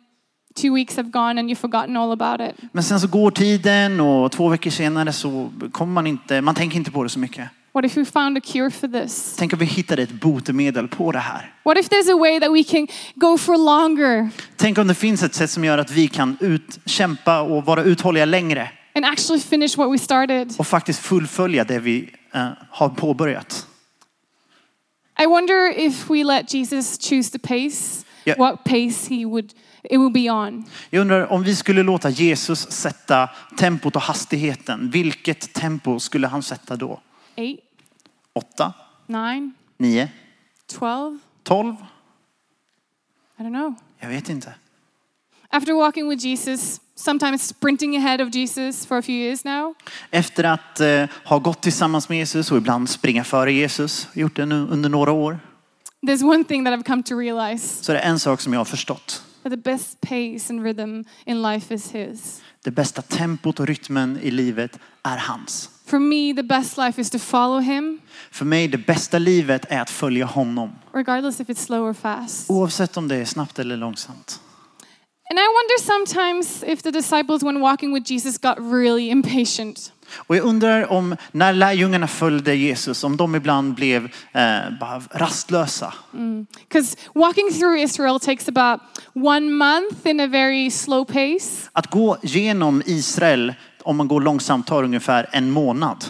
[0.62, 2.56] two weeks have gone and you've forgotten all about it.
[2.72, 6.78] Men sen så går tiden och två veckor senare så kommer man inte, man tänker
[6.78, 7.50] inte på det så mycket.
[7.74, 9.36] What if we found a cure for this?
[9.40, 11.54] Tänk om vi hittade ett botemedel på det här.
[11.66, 15.24] What if there's a way that we can go for longer Tänk om det finns
[15.24, 18.70] ett sätt som gör att vi kan utkämpa och vara uthålliga längre.
[18.96, 20.54] and actually finish what we started?
[20.58, 23.68] Och faktiskt fullfölja det vi eh, har påbörjat.
[25.24, 28.40] I wonder if we let Jesus choose the pace, Yeah.
[28.40, 30.66] what pace he would it will be on.
[30.90, 34.90] Jag undrar om vi skulle låta Jesus sätta tempot och hastigheten.
[34.90, 37.02] Vilket tempo skulle han sätta då?
[37.36, 37.60] Eight,
[38.34, 38.74] Åtta?
[39.08, 40.10] nine, Nio?
[40.68, 41.18] twelve?
[41.44, 41.76] Tolv?
[43.38, 43.76] I don't know.
[44.00, 44.54] Jag vet inte.
[45.50, 49.74] After walking with Jesus, sometimes sprinting ahead of Jesus for a few years now,
[50.12, 54.46] Efter att eh, ha gått tillsammans med Jesus och ibland springa före Jesus, gjort det
[54.46, 55.40] nu under några år,
[56.08, 58.60] there's one thing that I've come to realize så är det en sak som jag
[58.60, 59.24] har förstått.
[59.44, 62.42] that the best pace and rhythm in life is His.
[62.64, 65.70] Det bästa tempot och rytmen i livet är hans.
[65.86, 68.00] For me, the best life is to follow Him,
[68.32, 70.72] För mig, det bästa livet är att följa honom.
[70.94, 72.50] regardless if it's slow or fast.
[72.50, 74.40] Oavsett om det är snabbt eller långsamt.
[75.30, 79.92] And I wonder sometimes if the disciples, when walking with Jesus, got really impatient.
[80.28, 85.94] Och jag undrar om när lärjungarna följde Jesus, om de ibland blev eh, bara rastlösa.
[86.70, 88.82] Because walking through Israel takes about
[89.14, 91.70] one month in a very slow pace.
[91.74, 96.06] Att gå genom Israel, om man går långsamt, tar ungefär en månad.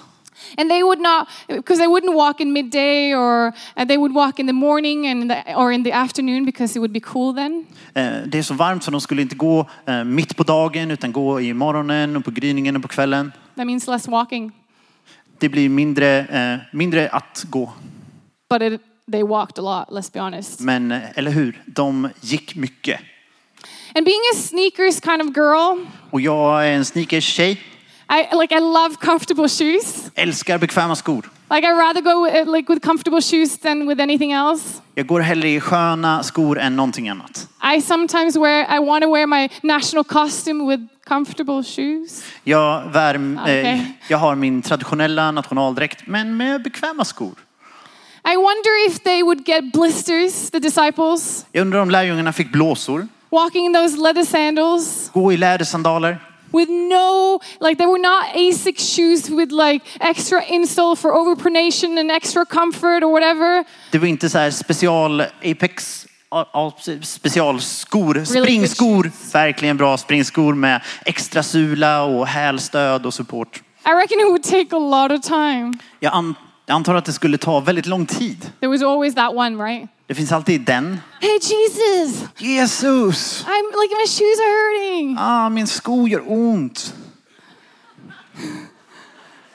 [0.58, 4.40] And they would not, because they wouldn't walk in midday or uh, they would walk
[4.40, 7.66] in the morning and the, or in the afternoon because it would be cool then.
[7.94, 11.12] Eh, Det är så varmt så de skulle inte gå eh, mitt på dagen utan
[11.12, 13.32] gå i morgonen och på gryningen och på kvällen.
[13.56, 14.52] That means less walking.
[15.40, 17.74] Det blir mindre, eh, mindre att gå.
[18.50, 18.82] But it,
[19.12, 20.60] they walked a lot, let's be honest.
[20.60, 21.64] Men, eller hur?
[21.66, 23.00] De gick mycket.
[23.96, 27.58] And being a sneakers kind of girl, Och jag är en sneakers-tjej,
[28.12, 30.12] I like I love comfortable shoes.
[30.16, 31.30] älskar bekväma skor.
[31.52, 34.82] Like I'd rather go with, like with comfortable shoes than with anything else.
[34.96, 37.48] Jag går hellre i sköna skor än någonting annat.
[37.76, 42.24] I sometimes wear I want to wear my national costume with comfortable shoes.
[42.44, 43.98] Jag, vär, eh, Okej.
[44.08, 47.34] jag har min traditionella nationaldräkt men med bekväma skor.
[48.34, 53.08] I wonder if they would get blisters, the disciples, Jag undrar om lärjungarna fick blåsor,
[53.30, 56.20] walking in those leather sandals gå i lädersandaler.
[56.54, 62.12] With no, like they were not ASIC shoes with like extra insole for overpronation and
[62.12, 63.64] extra comfort or whatever.
[63.92, 66.06] Det var inte så här special Apex
[67.02, 69.12] specialskor, springskor.
[69.34, 73.62] Verkligen bra springskor med extra sula och hälstöd och support.
[73.86, 75.74] I reckon it would take a lot of time.
[76.00, 76.36] Jag, an,
[76.66, 78.52] jag antar att det skulle ta väldigt lång tid.
[78.60, 79.90] There was always that one, right?
[80.10, 81.00] Det finns alltid den.
[81.22, 83.46] Hey, Jesus, Jesus!
[83.46, 85.16] I'm like my shoes are hurting.
[85.20, 86.94] Ah, min sko gör ont.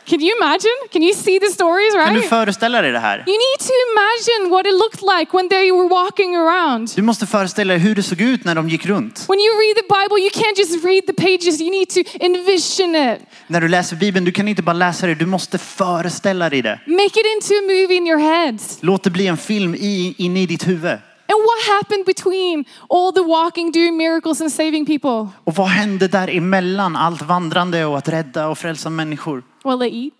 [0.06, 0.76] Can you imagine?
[0.92, 2.28] Can you see the stories, Kan du right?
[2.28, 3.16] föreställa dig det här?
[3.18, 6.90] You need to imagine what it looked like when they were walking around.
[6.96, 9.24] Du måste föreställa dig hur det såg ut när de gick runt.
[9.28, 12.94] When you read the Bible, you can't just read the pages, you need to envision
[12.94, 13.18] it.
[13.46, 16.80] När du läser Bibeln, du kan inte bara läsa det, du måste föreställa dig det.
[16.86, 18.58] Make it into a movie in your head.
[18.80, 20.98] Låt det bli en film i, inne i ditt huvud.
[21.26, 25.28] And what happened between all the walking, doing miracles, and saving people?
[25.44, 29.42] Och vad hände däremellan allt vandrande och att rädda och frälsa människor?
[29.64, 30.14] Well, they eat.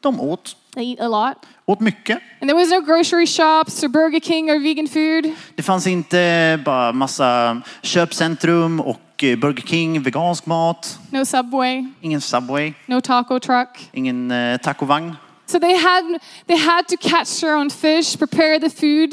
[0.00, 0.56] De åt.
[0.74, 1.34] They eat a lot.
[1.66, 2.18] Åt mycket.
[2.40, 5.34] And there was no grocery shops or Burger King or vegan food.
[5.54, 12.20] Det fanns inte bara massa köpcentrum och eh, Burger King, vegansk mat, No Subway, ingen
[12.20, 13.88] Subway, no taco truck.
[13.92, 15.16] ingen eh, tacovagn.
[15.46, 19.10] So they had, they had to catch their own fish, prepare the food,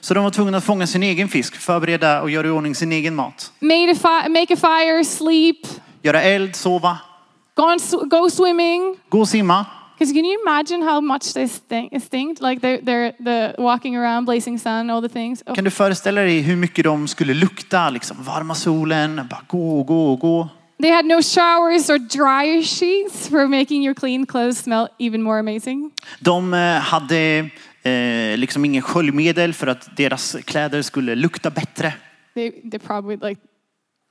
[0.00, 2.92] Så de var tvungna att fånga sin egen fisk, förbereda och göra i ordning sin
[2.92, 3.52] egen mat.
[3.60, 5.56] made a make a fire, sleep,
[6.02, 6.98] Göra eld, sova,
[7.56, 8.96] go, sw- go swimming.
[9.08, 9.66] gå och simma.
[9.98, 12.02] Because can you imagine how much they stink?
[12.02, 12.40] stink?
[12.40, 15.42] Like they're, they're the walking around, blazing sun, all the things.
[15.46, 15.54] Oh.
[15.54, 17.90] Kan du föreställa dig hur mycket de skulle lukta?
[17.90, 20.48] Liksom, varma solen, bara gå gå gå.
[20.82, 25.38] They had no showers or dryer sheets for making your clean clothes smell even more
[25.38, 25.90] amazing.
[26.20, 27.50] De eh, hade
[27.82, 31.92] eh, liksom ingen sköljmedel för att deras kläder skulle lukta bättre.
[32.34, 33.40] They, they probably like,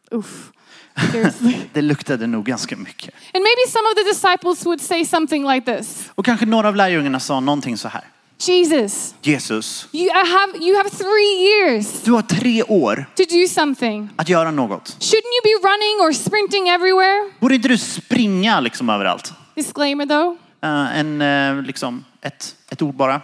[0.09, 0.51] seriously.
[1.73, 3.13] Det luktade nog ganska mycket.
[3.33, 6.75] and maybe some of the disciples would say something like this Och kanske några av
[6.75, 8.03] lärjungarna sa någonting så här.
[8.39, 14.09] Jesus, Jesus, you have, you have three years du har tre år to do something.
[14.15, 14.83] att göra något.
[14.99, 17.31] Shouldn't you be running or sprinting everywhere?
[17.39, 19.33] Borde inte du springa liksom överallt?
[19.55, 23.21] Disclaimer though, Eh, en, eh, liksom, ett, ett ord bara.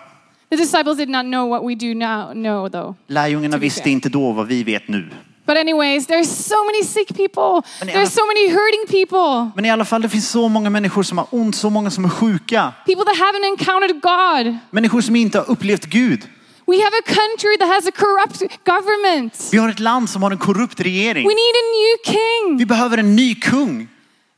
[0.49, 2.95] the disciples did not know what we do now know though.
[3.07, 5.09] Lärjungarna visste inte då vad vi vet nu.
[5.45, 7.61] But anyways, there's so many sick people.
[7.79, 9.51] There's so many hurting people.
[9.55, 12.05] Men i alla fall, det finns så många människor som har ont, så många som
[12.05, 12.73] är sjuka.
[12.85, 14.57] People that haven't encountered God.
[14.71, 16.29] Människor som inte har upplevt Gud.
[16.67, 19.49] We have a country that has a corrupt government.
[19.51, 21.27] Vi har ett land som har en korrupt regering.
[21.27, 22.57] We need a new king.
[22.57, 23.87] Vi behöver en ny kung.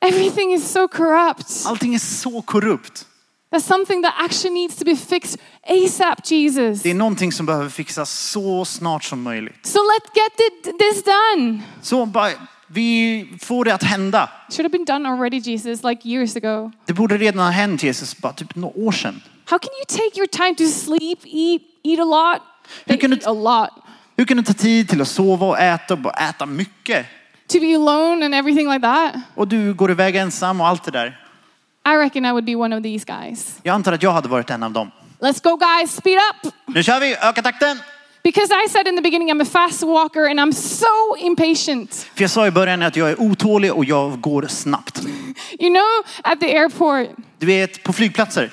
[0.02, 1.66] Everything is so corrupt.
[1.66, 3.06] Allting är så korrupt.
[3.54, 5.40] That's something that actually needs to be fixed
[5.70, 6.82] ASAP, Jesus.
[6.82, 9.66] Det är någonting som behöver fixas så snart som möjligt.
[9.66, 11.60] So let's get thi- this done.
[11.82, 12.30] Så bara,
[12.68, 14.30] vi får det att hända.
[14.50, 16.72] Should have been done already, Jesus, like years ago.
[16.86, 19.22] Det borde redan ha hänt Jesus, bara typ några år sedan.
[19.46, 22.42] How can you take your time to sleep, eat, eat a lot?
[22.86, 23.70] They You can- eat a lot.
[24.18, 27.06] Hur kan du ta tid till att sova och äta och bara äta mycket?
[27.48, 29.14] To be alone and everything like that.
[29.36, 31.20] Och du går iväg ensam och allt det där.
[31.86, 33.60] I reckon I would be one of these guys.
[33.64, 34.92] Jag antar att jag hade varit en av dem.
[35.20, 36.54] Let's go, guys, speed up.
[36.66, 37.78] Nu kör vi, öka takten!
[38.24, 41.94] Because I said in the beginning, I'm a fast walker and I'm so impatient.
[42.16, 45.02] För jag sa i början att jag är otålig och jag går snabbt.
[45.60, 45.84] You know,
[46.34, 48.50] at the airport, Du vet, på flygplatser.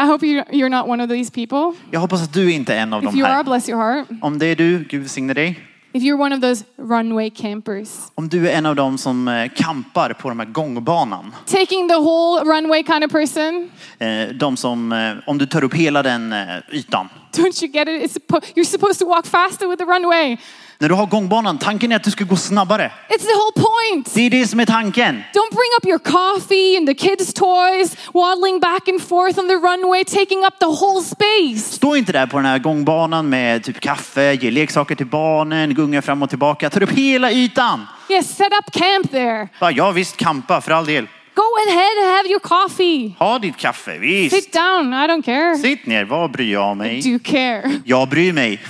[0.00, 1.72] I hope you- you're not one of these people.
[1.90, 4.06] Jag hoppas att du inte är en av If dem you are, bless your heart.
[4.22, 5.60] Om det är du, Gud välsigne dig.
[5.98, 9.48] If you're one of those runway campers, Om du är en av dem som eh,
[9.56, 11.34] kampar på de här gångbanan.
[11.46, 15.74] taking the whole runway kind of person, Eh, De som, eh, om du tar upp
[15.74, 17.08] hela den eh, ytan.
[17.32, 18.02] don't you get it?
[18.02, 20.36] It's suppo- you're supposed to walk faster with the runway.
[20.80, 22.92] När du har gångbanan, tanken är att du ska gå snabbare.
[23.08, 24.14] It's the whole point.
[24.14, 25.14] Det är det som är tanken.
[25.14, 29.54] Don't bring up your coffee and the kids' toys, waddling back and forth on the
[29.54, 31.76] runway, taking up the whole space.
[31.76, 36.02] Stå inte där på den här gångbanan med typ kaffe, ge leksaker till barnen, gunga
[36.02, 36.70] fram och tillbaka.
[36.70, 37.86] Ta upp hela ytan.
[38.08, 39.48] Yes, set up camp there.
[39.74, 41.06] Ja visst, kampa för all del.
[41.34, 43.14] Go ahead and have your coffee.
[43.18, 44.36] Ha ditt kaffe, visst.
[44.36, 44.94] Sit down.
[44.94, 45.56] I don't care.
[45.56, 47.00] Sitt ner, vad bryr jag mig?
[47.00, 47.80] Do care.
[47.84, 48.60] Jag bryr mig.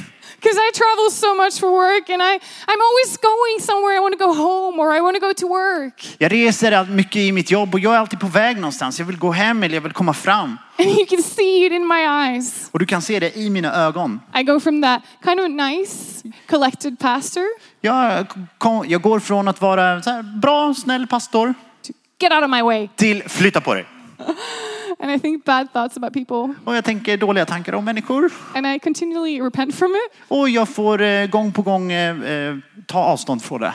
[0.40, 2.35] Because I travel so much for work and I,
[2.70, 3.96] I'm always going somewhere.
[3.96, 6.16] I want to go home or I want to go to work.
[6.18, 8.98] Jag reser mycket i mitt jobb och jag är alltid på väg någonstans.
[8.98, 10.59] Jag vill gå hem eller jag vill komma fram.
[10.79, 12.68] And you can see it in my eyes.
[12.72, 14.20] Och du kan se det i mina ögon.
[14.35, 17.44] I go from that kind of nice, collected pastor
[17.81, 18.27] Jag,
[18.59, 21.55] kom, jag går från att vara så här, bra, snäll pastor
[21.87, 22.88] to get out of my way.
[22.96, 23.87] till flytta på dig.
[25.00, 26.54] And I think bad thoughts about people.
[26.64, 28.32] Och jag tänker dåliga tankar om människor.
[28.54, 30.20] And I continually repent from it.
[30.28, 32.56] Och jag får eh, gång på gång eh, eh,
[32.87, 33.74] ta avstånd från det.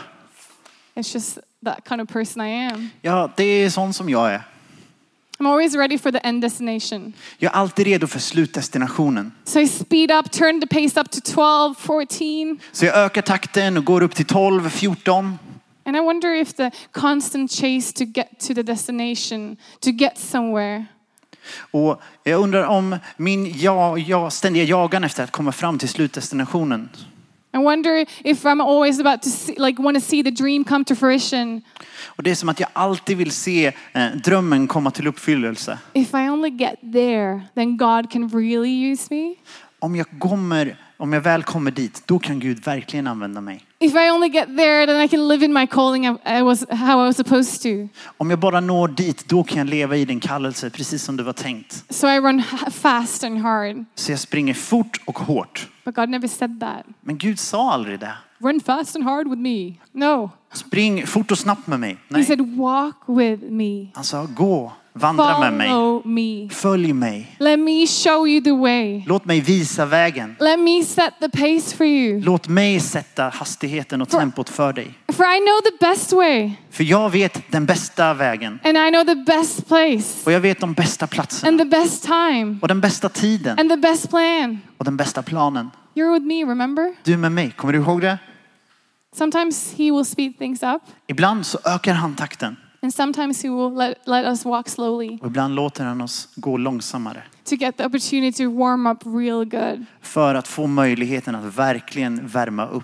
[0.96, 2.90] It's just that kind of person I am.
[3.02, 4.42] Ja, det är sån som jag är.
[5.40, 7.14] I'm always ready for the end destination.
[7.38, 9.32] Jag är alltid redo för slutdestinationen.
[9.44, 12.60] So I speed up, turn the pace up to 12, 14.
[12.72, 15.40] Så jag ökar takten och går upp till 12, 14.
[15.86, 20.86] And I wonder if the constant chase to get to the destination, to get somewhere,
[21.72, 26.90] Och jag undrar om min ja, ja, ständiga jagan efter att komma fram till slutdestinationen.
[27.56, 30.86] I wonder if I'm always about to see, like want to see the dream come
[30.86, 31.62] to fruition.
[32.06, 35.80] Och det är som att jag alltid vill se eh, drömmen komma till uppfyllelse.
[35.94, 39.36] If I only get there, then God can really use me.
[39.80, 43.66] Om jag, kommer, om jag väl kommer dit, då kan Gud verkligen använda mig.
[43.84, 47.04] If I only get there, then I can live in my calling I was how
[47.04, 47.90] I was supposed to.
[48.18, 51.24] Om jag bara når dit, då kan jag leva i din kallelse precis som det
[51.24, 51.84] var tänkt.
[51.90, 53.86] So I run fast and hard.
[53.96, 55.68] Så jag springer fort och hårt.
[55.86, 56.86] But God never said that.
[57.02, 58.14] Men Gud sa aldrig det.
[58.40, 59.74] Run fast and hard with me.
[59.92, 60.32] No.
[60.54, 61.92] Spring fort och snabbt med mig.
[61.92, 62.26] He Nej.
[62.26, 63.88] said, walk with me.
[63.94, 65.70] Han sa gå, vandra med mig.
[66.06, 66.50] Me.
[66.50, 67.36] Följ mig.
[67.40, 69.04] Let me show you the way.
[69.08, 70.36] Låt mig visa vägen.
[70.40, 72.22] Let me set the pace for you.
[72.22, 74.94] Låt mig sätta hastigheten och tempot för dig.
[75.08, 76.52] For I know the best way.
[76.72, 78.60] För jag vet den bästa vägen.
[78.64, 80.26] And I know the best place.
[80.26, 81.58] Och jag vet de bästa And platserna.
[81.58, 82.58] the best time.
[82.62, 83.60] Och den bästa tiden.
[83.60, 84.60] And the best plan.
[84.78, 85.70] Och den bästa planen.
[85.96, 86.94] You're with me, remember?
[87.04, 88.18] Du med mig, kommer du ihåg det?
[89.16, 90.82] Sometimes he will speed things up.
[91.08, 92.56] Ibland så ökar han takten.
[92.84, 96.58] And sometimes he will let, let us walk slowly Och ibland låter han oss gå
[96.58, 97.24] långsammare.
[97.46, 99.86] to get the opportunity to warm up real good.
[100.02, 102.84] För att få möjligheten att verkligen värma upp.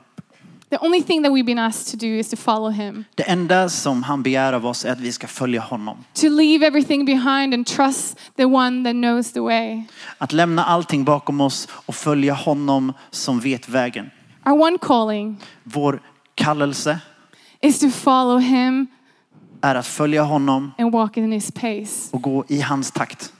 [0.69, 3.69] The only thing that we've been asked to do is to follow him, Det enda
[3.69, 5.97] som han begär av oss är att vi ska följa honom.
[6.13, 9.83] to leave everything behind and trust the one that knows the way.
[10.17, 14.09] Att lämna allting bakom oss och följa honom som vet vägen.
[14.45, 16.01] Our one calling Vår
[16.35, 16.99] kallelse
[17.62, 18.88] is to follow him
[19.62, 22.10] är att följa honom and walk in his pace.
[22.12, 23.34] och gå i hans takt.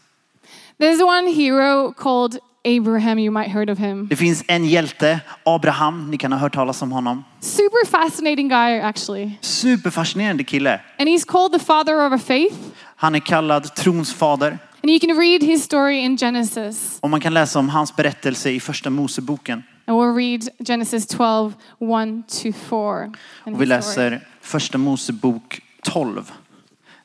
[0.80, 4.08] There's one hero called Abraham, you might heard of him.
[4.08, 7.24] Det finns en hjälte, Abraham, ni kan ha hört talas om honom.
[7.40, 9.32] Super fascinating guy, actually.
[9.42, 10.82] Superfascinerande kille.
[11.00, 12.56] And he's called the father of our faith.
[12.96, 14.60] Han är kallad trons fader.
[14.84, 16.98] And you can read his story in Genesis.
[17.02, 19.64] Och man kan läsa om hans berättelse i första Moseboken.
[19.86, 23.06] And we'll read Genesis 12, 1 to 4.
[23.46, 26.32] in Och vi läser första Mosebok 12,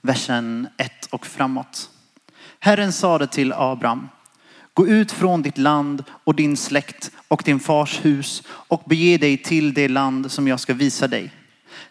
[0.02, 1.90] versen 1 och framåt.
[2.58, 4.08] Herren sade till Abraham,
[4.74, 9.36] gå ut från ditt land och din släkt och din fars hus och bege dig
[9.36, 11.32] till det land som jag ska visa dig.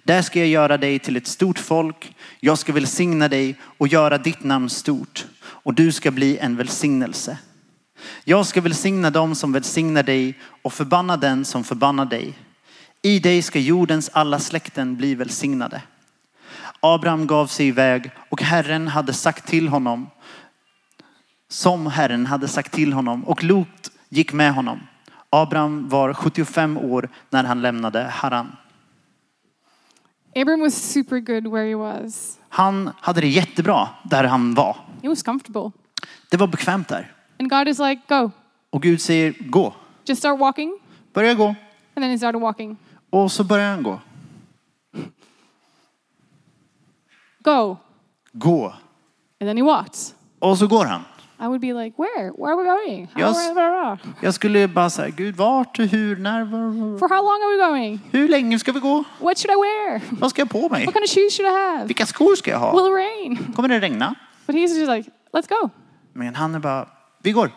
[0.04, 2.16] Där ska jag göra dig till ett stort folk.
[2.40, 7.38] Jag ska välsigna dig och göra ditt namn stort och du ska bli en välsignelse.
[8.24, 12.34] Jag ska välsigna dem som välsignar dig och förbanna den som förbannar dig.
[13.02, 15.82] I dig ska jordens alla släkten bli välsignade.
[16.86, 20.10] Abraham gav sig iväg och Herren hade sagt till honom
[21.50, 24.80] som Herren hade sagt till honom och Lot gick med honom.
[25.30, 28.56] Abraham var 75 år när han lämnade Haran.
[30.36, 32.40] Abraham was super good where he was.
[32.50, 34.78] Han hade det jättebra där han var.
[35.02, 35.72] He was comfortable.
[36.30, 37.12] Det var bekvämt där.
[37.40, 38.32] And God is like, go.
[38.70, 39.74] Och Gud säger gå.
[40.06, 40.80] Just start walking.
[41.14, 41.48] Börja gå.
[41.48, 41.56] And
[41.96, 42.78] then he started walking.
[43.10, 44.00] Och så börjar han gå.
[47.44, 47.78] Go.
[48.34, 48.66] Gå.
[49.42, 50.16] And then he walked.
[50.40, 51.02] Och så går han.
[51.40, 52.32] I would be like, where?
[52.38, 53.08] Where are we going?
[53.14, 54.00] How, Yes.
[54.22, 58.00] Jag skulle bara säga, Gud vart, hur, när, var, For how long are we going?
[58.12, 59.04] hur länge ska vi gå?
[59.20, 60.02] What should I wear?
[60.20, 60.86] Vad ska jag på mig?
[60.86, 61.86] What kind of shoes should I have?
[61.86, 62.72] Vilka skor ska jag ha?
[62.72, 63.54] Will it rain?
[63.56, 64.16] Kommer det regna?
[64.48, 65.70] But he's just like, let's go.
[66.14, 66.88] Men han är bara,
[67.24, 67.52] vi går.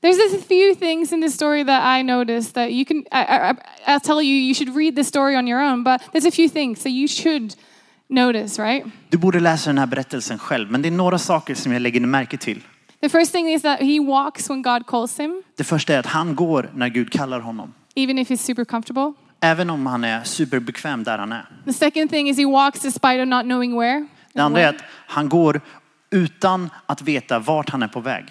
[0.00, 3.54] There's a few things in this story that I noticed that you can, I, I,
[3.86, 6.48] I'll tell you, you should read the story on your own, but there's a few
[6.48, 7.54] things that you should
[8.12, 8.84] notice, right?
[9.08, 12.00] Du borde läsa den här berättelsen själv, men det är några saker som jag lägger
[12.00, 12.60] märke till.
[13.00, 16.06] The first thing is that he walks when God calls him, Det första är att
[16.06, 17.72] han går när Gud kallar honom.
[17.94, 19.12] even if he's super comfortable.
[19.40, 21.46] Även om han är superbekväm där han är.
[21.64, 24.06] The second thing is he walks despite of not knowing where.
[24.32, 25.60] Det andra är att han går
[26.10, 28.24] utan att veta vart han är på väg.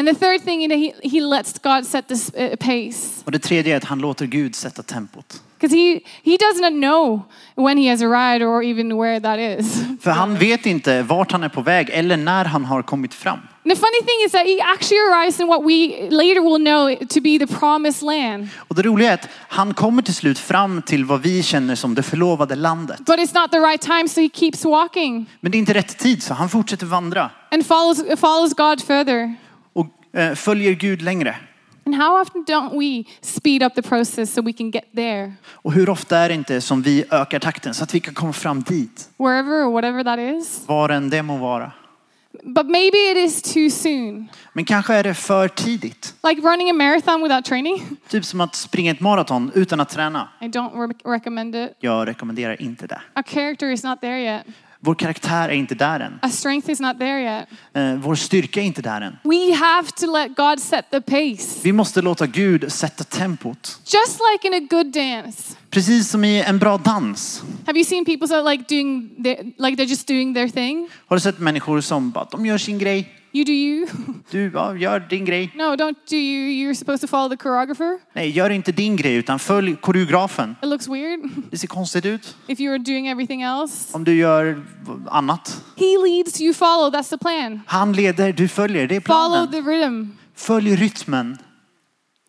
[0.00, 3.22] And the third thing is that he, he lets God set this uh, pace.
[3.24, 5.42] Och det tredje är att han låter Gud sätta tempot.
[5.58, 7.22] Because he, he does not know
[7.54, 9.84] when he has arrived or even where that is.
[10.00, 13.38] För han vet inte vart han är på väg eller när han har kommit fram.
[13.38, 17.06] And the funny thing is that he actually arrives in what we later will know
[17.08, 18.48] to be the promised land.
[18.56, 21.94] Och det roliga är att han kommer till slut fram till vad vi känner som
[21.94, 22.98] det förlovade landet.
[22.98, 25.98] But it's not the right time, so he keeps walking Men det är inte rätt
[25.98, 29.36] tid så han fortsätter vandra and follows, follows God further.
[30.12, 31.36] Eh, följer Gud längre.
[31.86, 35.72] And how often don't we speed up the process so we can get there, Och
[35.72, 38.62] hur ofta är det inte som vi ökar takten så att vi kan komma fram
[38.62, 40.62] dit, wherever or whatever that is?
[40.68, 41.72] var än det må vara.
[42.44, 44.28] But maybe it is too soon.
[44.52, 46.14] Men kanske är det för tidigt.
[46.28, 47.82] Like running a marathon without training.
[48.08, 50.28] Typ som att springa ett maraton utan att träna.
[50.40, 51.70] I don't re- recommend it.
[51.80, 53.00] Jag rekommenderar inte det.
[53.16, 54.42] Our character is not there yet.
[54.82, 56.18] Vår karaktär är inte där än.
[56.22, 57.48] Our strength is not there yet.
[57.74, 59.16] Eh, Vår styrka är inte där än.
[59.24, 61.60] We have to let God set the pace.
[61.62, 63.80] Vi måste låta Gud sätta tempot.
[63.84, 65.56] Just like in a good dance.
[65.70, 67.42] Precis som i en bra dans.
[67.66, 70.88] Have you seen people that like doing their, like they're just doing their thing?
[71.08, 73.08] Har du sett människor som bara, de gör sin grej.
[73.32, 73.86] You do you.
[74.30, 75.52] Du, ja, gör din grej.
[75.54, 76.48] no, don't do you.
[76.70, 77.98] You're supposed to follow the choreographer.
[78.14, 80.56] Nej, gör inte din grej utan följ koreografen.
[80.62, 83.96] It looks weird Det ser konstigt ut if you're doing everything else.
[83.96, 84.62] om du gör
[85.10, 85.64] annat.
[85.76, 86.90] He leads, you follow.
[86.92, 87.60] That's the plan.
[87.66, 88.86] Han leder, du följer.
[88.88, 89.52] Det är Follow planen.
[89.64, 90.04] the rhythm.
[90.34, 91.38] Följ rytmen.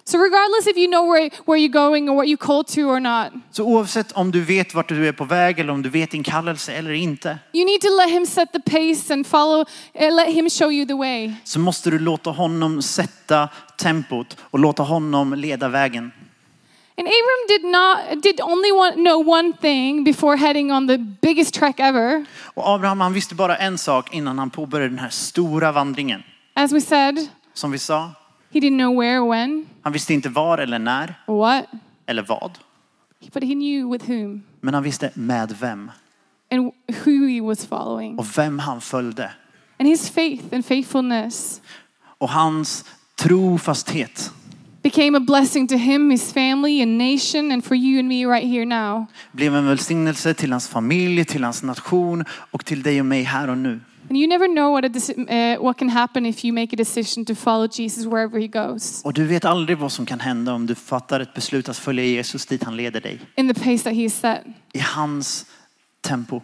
[0.04, 3.00] So regardless if you know where, where you're going or what you're called to or
[3.00, 6.12] not, Så oavsett om du vet vart du är på väg eller om du vet
[6.12, 7.38] din kallelse eller inte.
[7.54, 9.60] you need to let him set the pace and follow,
[10.02, 11.34] uh, let him show you the way.
[11.44, 16.12] Så måste du låta honom sätta tempot och låta honom leda vägen.
[16.98, 21.54] And Abram did not did only want, know one thing before heading on the biggest
[21.54, 22.26] trek ever.
[22.54, 26.24] Och Abraham han visste bara en sak innan han påbörjade den här stora vandringen.
[26.54, 28.10] As we said, Som vi sa,
[28.54, 31.66] he didn't know where or when han visste inte var eller när or what,
[32.06, 32.52] eller vad.
[33.34, 35.92] but he knew with whom Men han visste med vem
[36.52, 36.72] and
[37.06, 38.18] who he was following.
[38.20, 39.32] och vem han följde.
[39.80, 41.62] And his faith and faithfulness
[42.18, 42.86] Och hans
[43.16, 44.32] trofasthet
[44.84, 48.48] became a blessing to him, his family, and nation, and for you and me right
[48.50, 49.06] here now.
[49.32, 53.48] blev en välsignelse till hans familj, till hans nation och till dig och mig här
[53.50, 53.80] och nu.
[54.12, 57.24] And you never know what, a uh, what can happen if you make a decision
[57.26, 60.66] to follow Jesus wherever he goes, Och du vet aldrig vad som kan hända om
[60.68, 63.20] du fattar ett beslut att följa Jesus dit han leder dig.
[63.38, 64.44] in the pace that he has set.
[64.74, 65.46] I hans
[66.02, 66.42] tempo.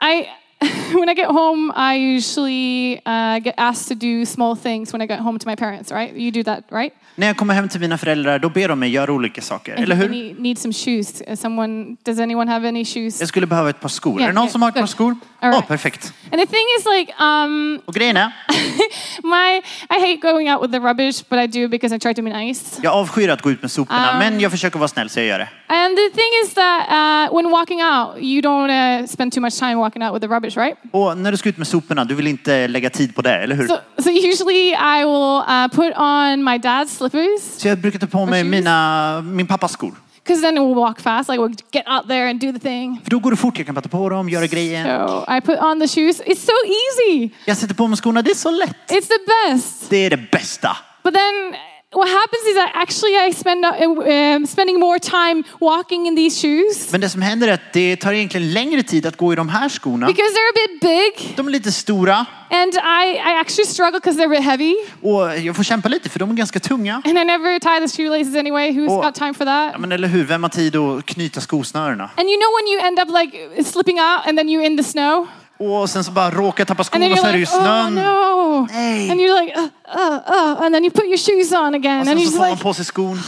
[0.00, 0.26] I,
[0.94, 5.06] when I get home, I usually uh, get asked to do small things when I
[5.06, 6.12] get home to my parents, right?
[6.16, 6.92] You do that, right?
[7.14, 9.96] När jag kommer hem till mina föräldrar då ber de mig göra olika saker, eller
[9.96, 10.08] hur?
[10.08, 11.22] need, need some shoes.
[11.28, 13.20] Uh, Someone, does anyone have any shoes?
[13.20, 14.20] Jag skulle behöva ett par skor.
[14.20, 15.16] Yeah, är det någon yeah, som har ett par skor?
[15.42, 15.68] Åh, right.
[15.68, 16.12] perfekt.
[16.32, 18.32] And the thing is, like, um, Och grejen är,
[19.22, 19.62] my
[19.96, 22.30] I hate going out with the rubbish, but I do because I try to be
[22.44, 22.80] nice.
[22.82, 24.18] jag avskyr att gå ut med soporna, Um.
[24.18, 25.48] men jag försöker vara snäll så jag gör det.
[25.70, 29.58] And the thing is that uh, when walking out, you don't uh, spend too much
[29.58, 30.76] time walking out with the rubbish, right?
[30.92, 33.56] Och när du ska ut med soporna, du vill inte lägga tid på det, eller
[33.56, 33.68] hur?
[33.68, 38.06] So, so usually I will uh, put on my dad's slippers Så jag brukar ta
[38.06, 39.94] på mig mina, min pappas skor.
[40.28, 43.00] because then we'll walk fast, like we'll get out there and do the thing.
[43.04, 45.08] För då går det fort, jag kan ta på dem, göra grejen.
[45.08, 46.20] So I put on the shoes.
[46.20, 47.30] It's so easy.
[47.44, 48.76] Jag sätter på mig skorna, det är så lätt.
[48.88, 49.90] It's the best.
[49.90, 50.76] Det är det bästa.
[51.02, 51.54] But then
[51.94, 56.40] what happens is that actually I spend uh, um, spending more time walking in these
[56.40, 59.36] shoes Men det som händer är att det tar egentligen längre tid att gå i
[59.36, 60.06] de här skorna.
[60.06, 64.18] because they're a bit big De är lite stora and I, I actually struggle because
[64.18, 67.02] they're a bit heavy och jag får kämpa lite för de är ganska tunga.
[67.04, 68.70] and I never tie the shoelaces anyway.
[68.72, 69.02] Who's Oh.
[69.02, 69.70] got time for that?
[69.72, 72.10] Ja, men eller hur, vem har tid att knyta skosnörena?
[72.16, 74.84] And you know when you end up like slipping out and then you're in the
[74.84, 75.26] snow
[75.58, 77.50] Och sen så bara råkar jag tappa and skon och så är det ju oh
[77.50, 77.94] snön.
[77.94, 78.66] no.
[78.70, 79.10] Nej.
[79.10, 82.08] And you're like, uh, uh, uh, and then you put your shoes on again Och
[82.08, 83.20] and sen you're så just får man på sig skon.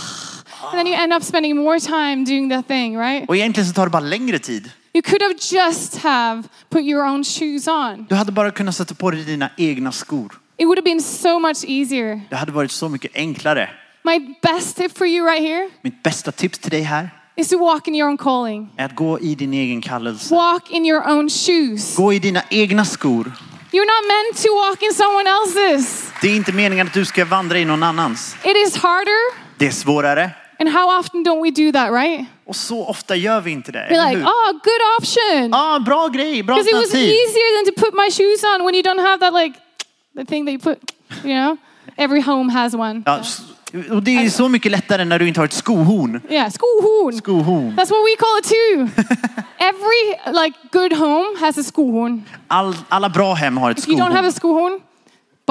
[0.62, 3.28] and then you end up spending more time doing that thing, right?
[3.28, 4.70] Och egentligen så tar det bara längre tid.
[4.92, 8.06] You could have just have put your own shoes on.
[8.08, 10.38] Du hade bara kunnat sätta på dig dina egna skor.
[10.56, 12.20] It would have been so much easier.
[12.30, 13.70] Det hade varit så mycket enklare.
[14.02, 17.58] My best tip for you right here Mitt bästa tips till dig här is to
[17.58, 18.68] walk in your own calling.
[18.76, 20.34] är att gå i din egen kallelse.
[20.34, 21.96] Walk in your own shoes.
[21.96, 23.32] Gå i dina egna skor.
[23.72, 26.12] You're not meant to walk in someone else's.
[26.20, 28.36] Det är inte meningen att du ska vandra i någon annans.
[28.44, 29.34] It is harder.
[29.58, 30.30] Det är svårare.
[30.60, 32.26] And how often don't we do that, right?
[32.46, 33.88] Och så ofta gör vi inte det.
[33.90, 35.54] We're like, oh, good option.
[35.54, 38.74] Ah, bra grej, bra Because it was easier than to put my shoes on when
[38.74, 39.58] you don't have that, like,
[40.16, 40.78] the thing that you put,
[41.24, 41.56] you know?
[41.96, 43.02] Every home has one.
[43.06, 43.22] Ja,
[43.90, 46.20] och det är så mycket lättare när du inte har ett skohorn.
[46.30, 47.12] Yeah, skohorn.
[47.18, 47.76] Skohorn.
[47.76, 49.02] That's what we call it too.
[49.58, 52.24] Every like good home has a skohorn.
[52.48, 54.26] All, alla bra hem har ett If you don't have skohorn.
[54.28, 54.80] a skohorn,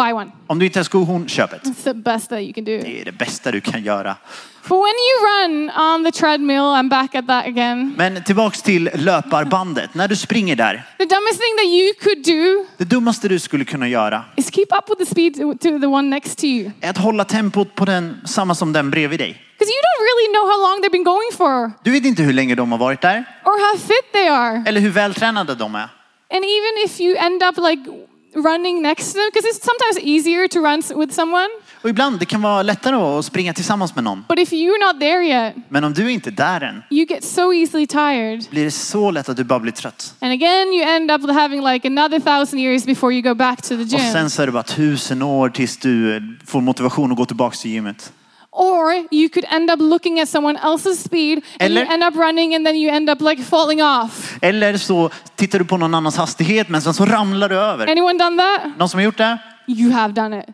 [0.04, 0.32] buy one.
[0.48, 1.64] Om du inte har skohorn, köp ett.
[1.64, 2.72] It's the best that you can do.
[2.82, 4.16] Det är det bästa du kan göra.
[4.64, 7.94] But when you run on the treadmill, I'm back at that again.
[7.98, 9.94] Men tillbaks till löparbandet.
[9.94, 10.74] När du springer där.
[10.98, 14.68] The dumbest thing that you could do Det dummaste du skulle kunna göra is keep
[14.72, 16.72] up with the speed to, the one next to you.
[16.82, 19.30] är att hålla tempot på den, samma som den bredvid dig.
[19.60, 22.34] Because you don't really know how long they've been going for Du vet inte hur
[22.34, 23.26] länge de har varit där.
[23.46, 24.64] or how fit they are.
[24.68, 25.90] Eller hur vältränade de är.
[26.34, 27.92] And even if you end up like
[28.36, 31.48] running next to them because it's sometimes easier to run with someone.
[31.82, 34.26] Och ibland det kan vara lättare att springa tillsammans med någon.
[34.30, 37.24] But if you're not there yet, Men om du inte är där än you get
[37.24, 38.46] so easily tired.
[38.50, 40.14] blir det så lätt att du bara blir trött.
[40.20, 43.68] And again, you end up having like another thousand years before you go back to
[43.68, 44.12] the Och gym.
[44.14, 47.72] sen så är det bara tusen år tills du får motivation att gå tillbaka till
[47.72, 48.14] gymmet.
[48.52, 52.16] Or you could end up looking at someone else's speed and you Eller- end up
[52.16, 54.38] running and then you end up like falling off.
[54.42, 57.88] Eller så tittar du på någon annans hastighet men sen så ramlar du över.
[57.88, 58.78] Anyone done that?
[58.78, 59.38] Någon som har gjort det?
[59.68, 60.46] You have done it.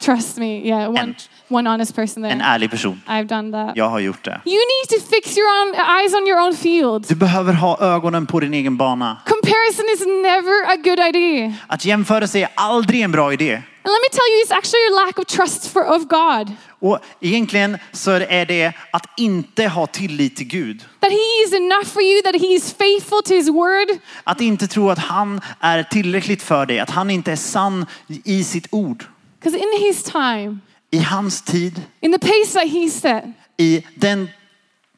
[0.00, 0.46] Trust me.
[0.68, 1.14] Yeah, one, En.
[1.48, 2.48] one honest person En there.
[2.50, 3.02] ärlig person.
[3.08, 3.76] I've done that.
[3.76, 4.40] Jag har gjort det.
[4.44, 7.06] You need to fix your own eyes on your own field.
[7.08, 9.16] Du behöver ha ögonen på din egen bana.
[9.26, 11.52] Comparison is never a good idea.
[11.66, 13.62] Att jämföra sig är aldrig en bra idé.
[13.84, 16.52] And let me tell you, it's actually a lack of trust for, of God.
[16.80, 20.84] Och egentligen så är det att inte ha tillit till Gud.
[21.00, 23.98] That He is enough for you, that He is faithful to His word.
[24.24, 26.78] Att inte tro att han är tillräckligt för dig.
[26.80, 27.86] Att han inte är sann
[28.24, 29.04] i sitt ord.
[29.40, 30.58] Because in His time,
[30.90, 33.24] I hans tid, in the pace that He set,
[33.56, 34.28] i den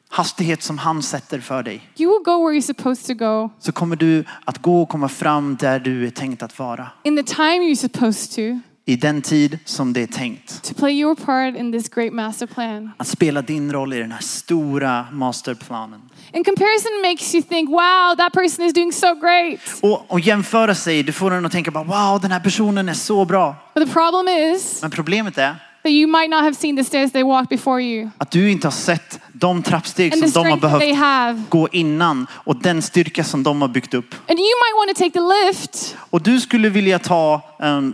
[0.09, 1.89] hastighet som han sätter för dig.
[1.97, 5.09] you will go where you're supposed to go, Så kommer du att gå och komma
[5.09, 6.87] fram där du är tänkt att vara.
[7.03, 10.63] in the time you're supposed to, I den tid som det är tänkt.
[10.63, 12.91] to play your part in this great master plan.
[12.97, 16.01] Att spela din roll i den här stora masterplanen.
[16.33, 19.59] And comparison makes you think, wow, that person is doing so great.
[19.81, 22.93] Och, och jämföra sig, du får den att tänka bara wow den här personen är
[22.93, 23.55] så bra.
[23.75, 27.11] But the problem is Men problemet är that you might not have seen the stairs
[27.11, 30.49] they walk before you att du inte har sett de trappsteg and the som de
[30.49, 31.41] har strength that they behövt have.
[31.49, 34.15] gå innan och den styrka som de har byggt upp.
[34.29, 35.97] And you might want to take the lift.
[36.09, 37.93] Och du skulle vilja ta um,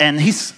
[0.00, 0.54] en hiss.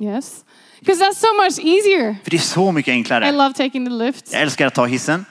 [0.00, 0.44] Yes.
[0.80, 2.16] Because that's so much easier.
[2.24, 3.32] För det är så mycket I enklare.
[3.32, 4.32] love taking the lift.
[4.32, 5.24] Jag älskar att ta hissen.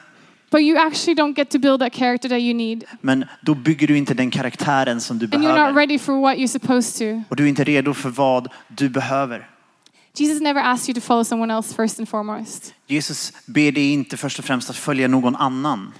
[0.51, 2.83] But you actually don't get to build that character that you need.
[3.01, 5.73] Men då bygger du inte den karaktären som du And you're not behöver.
[5.73, 7.23] ready for what you're supposed to.
[7.29, 9.49] Och du är inte redo för vad du behöver.
[10.15, 12.73] Jesus never asked you to follow someone else first and foremost.
[12.87, 15.93] Jesus ber dig inte först och främst att följa någon annan.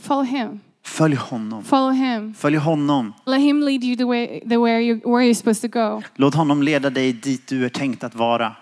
[0.00, 0.60] Follow him.
[0.88, 1.64] Följ honom.
[1.64, 2.34] Follow him.
[2.34, 3.14] Följ honom.
[3.26, 6.02] Let him lead you the way the where you where you're supposed to go.
[6.16, 8.52] Låt honom leda dig dit du är tänkt att vara.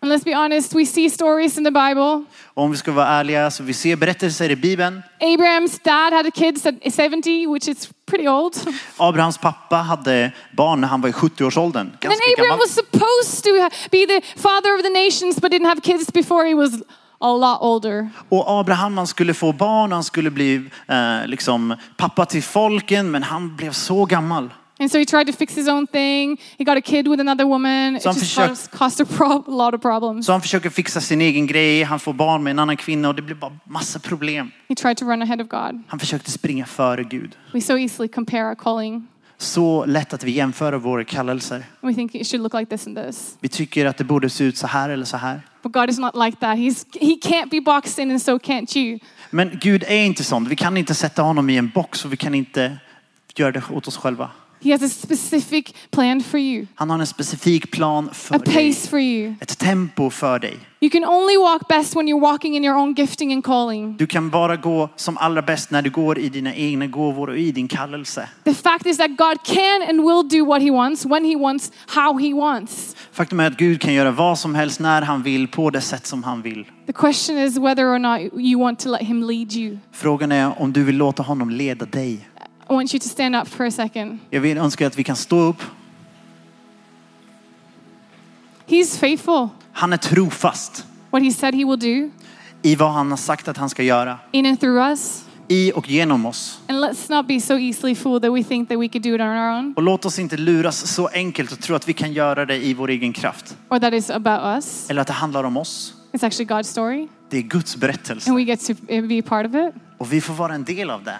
[0.00, 2.24] And let's be honest, we see stories in the Bible.
[2.54, 5.02] Om vi ska vara ärliga så vi ser berättelser i Bibeln.
[5.20, 8.56] Abraham's dad had a kid at 70, which is pretty old.
[8.98, 11.80] Abrahams pappa hade barn när han var i 70-årsåldern.
[11.80, 12.58] And Ganska Abraham gammal.
[12.58, 13.50] was supposed to
[13.90, 16.82] be the father of the nations, but didn't have kids before he was
[17.18, 18.08] a lot older.
[18.28, 23.22] Och Abraham han skulle få barn, han skulle bli eh, liksom pappa till folken, men
[23.22, 24.50] han blev så gammal.
[24.80, 26.36] And so he tried to fix his own thing.
[26.58, 27.96] He got a kid with another woman.
[27.96, 30.26] It Så han just försökte- caused, a, pro- lot of problems.
[30.26, 33.14] Så han försöker fixa sin egen grej, han får barn med en annan kvinna och
[33.14, 34.50] det blir bara massa problem.
[34.68, 35.82] He tried to run ahead of God.
[35.88, 37.36] Han försökte springa före Gud.
[37.52, 39.06] We so easily compare our calling.
[39.38, 41.64] Så lätt att vi jämför våra kallelser.
[41.80, 43.36] We think it should look like this and this.
[43.40, 45.40] Vi tycker att det borde se ut så här eller så här.
[45.64, 46.58] But God is not like that.
[46.58, 48.98] He's, he can't be boxed in and so can't you.
[49.30, 50.48] Men Gud är inte sån.
[50.48, 52.78] Vi kan inte sätta honom i en box och vi kan inte
[53.36, 54.30] göra det åt oss själva.
[54.60, 58.54] He has a specific plan for you, Han har en specifik plan för a dig.
[58.72, 59.34] pace for you.
[59.40, 60.58] Ett tempo för dig.
[60.80, 63.96] You can only walk best when you're walking in your own gifting and calling.
[63.96, 67.38] Du kan bara gå som allra bäst när du går i dina egna gåvor och
[67.38, 68.28] i din kallelse.
[68.44, 71.72] The fact is that God can and will do what he wants, when he wants,
[71.86, 72.96] how he wants.
[73.12, 76.06] Faktum är att Gud kan göra vad som helst när han vill på det sätt
[76.06, 76.66] som han vill.
[76.86, 79.78] The question is whether or not you want to let him lead you.
[79.92, 82.28] Frågan är om du vill låta honom leda dig.
[82.70, 84.18] I want you to stand up for a second.
[84.30, 85.62] Jag vill önska att vi kan stå upp.
[88.66, 89.48] He's faithful.
[89.72, 92.10] Han är trofast What he said he will do
[92.62, 94.18] i vad han har sagt att han ska göra.
[94.32, 95.24] in and through us.
[95.48, 96.60] I och genom oss.
[96.68, 99.20] And let's not be so easily fooled that we think that we could do it
[99.20, 102.12] on our own Och låt oss inte luras så enkelt och tro att vi kan
[102.12, 103.56] göra det i vår egen kraft.
[103.68, 104.90] or that it's about us.
[104.90, 105.94] Eller att det handlar om oss.
[106.12, 108.30] It's actually God's story Det är Guds berättelse.
[108.30, 109.82] and we get to be a part of it.
[109.98, 111.18] Och vi får vara en del av det.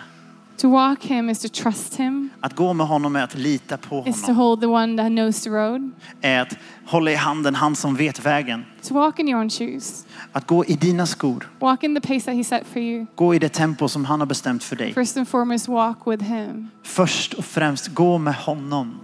[0.57, 4.05] To walk him is to trust him, Att gå med honom är att lita på
[4.07, 4.37] is to honom.
[4.37, 5.91] hold the one that knows the road,
[6.21, 8.65] Är att hålla i handen han som vet vägen.
[8.83, 11.51] to walk in your own shoes, Att gå i dina skor.
[11.61, 13.07] walk in the pace that he set for you.
[13.15, 14.95] Gå i det tempo som han har bestämt för dig.
[14.95, 16.71] First and foremost, walk with him.
[16.83, 19.01] Först och främst gå med honom.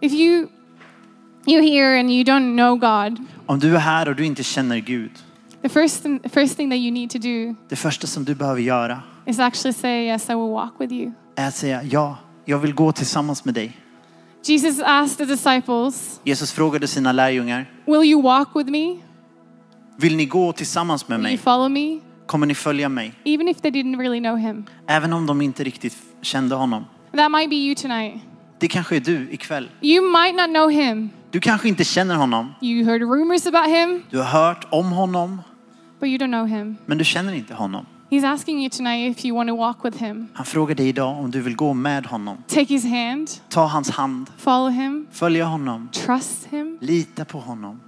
[0.00, 0.46] If you
[1.46, 4.78] you're here and you don't know God, Om du är här och du inte känner
[4.78, 5.10] Gud.
[5.68, 9.02] The first first thing that you need to do Det första som du behöver göra
[9.26, 11.12] is actually say, Yes, I will walk with you.
[11.36, 13.76] är att säga ja, jag vill gå tillsammans med dig.
[14.44, 18.96] Jesus asked the disciples, Jesus frågade sina lärjungar, Will you walk with me?
[19.98, 21.38] vill ni gå tillsammans med Will you mig?
[21.38, 22.00] follow me?
[22.26, 23.14] Kommer ni följa mig?
[23.24, 24.64] Even if they didn't really know him.
[24.88, 26.84] Även om de inte riktigt kände honom.
[27.16, 28.22] That might be you tonight.
[28.58, 29.68] Det kanske är du ikväll.
[29.82, 31.10] You might not know him.
[31.30, 32.52] Du kanske inte känner honom.
[32.62, 35.42] You heard rumors about him, Du har hört om honom,
[36.00, 36.76] but you don't know him.
[36.86, 37.86] men du känner inte honom.
[38.10, 40.28] He's asking you tonight if you want to walk with him.
[40.34, 42.36] Han frågar dig idag om du vill gå med honom.
[42.48, 46.78] Take his hand, Ta hans hand, follow him, följa honom, trust him.
[46.80, 47.80] lita på honom.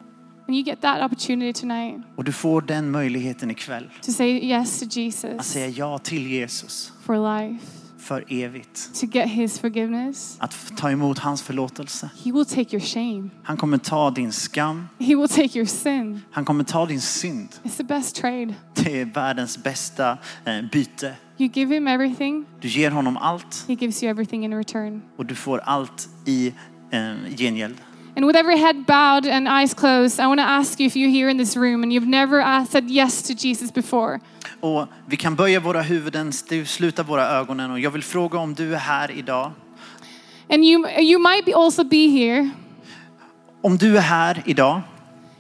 [0.49, 3.91] And you get that opportunity tonight Och du får den möjligheten ikväll.
[4.03, 7.65] to say yes to Att Jesus säga ja till Jesus for life,
[7.99, 8.95] för evigt.
[9.01, 10.37] to get his forgiveness.
[10.41, 12.11] Att ta emot hans förlåtelse.
[12.25, 13.31] He will take your shame.
[13.43, 14.89] Han kommer ta din skam.
[14.99, 16.21] He will take your sin.
[16.31, 17.49] Han kommer ta din synd.
[17.63, 18.55] It's the best trade.
[18.75, 21.15] Det är världens bästa eh, byte.
[21.41, 25.03] You give him everything, Du ger honom allt he gives you everything in return.
[25.17, 26.55] och du får allt i
[26.91, 27.75] eh, gengäld.
[28.19, 31.09] And with every head bowed and eyes closed, I want to ask you if you're
[31.09, 34.21] here in this room and you've never asked, said yes to Jesus before.
[34.61, 36.33] Och vi kan böja våra huvuden,
[36.67, 39.53] sluta våra ögonen och jag vill fråga om du är här idag.
[40.51, 42.51] And you, you might be also be here.
[43.63, 44.81] Om du är här idag,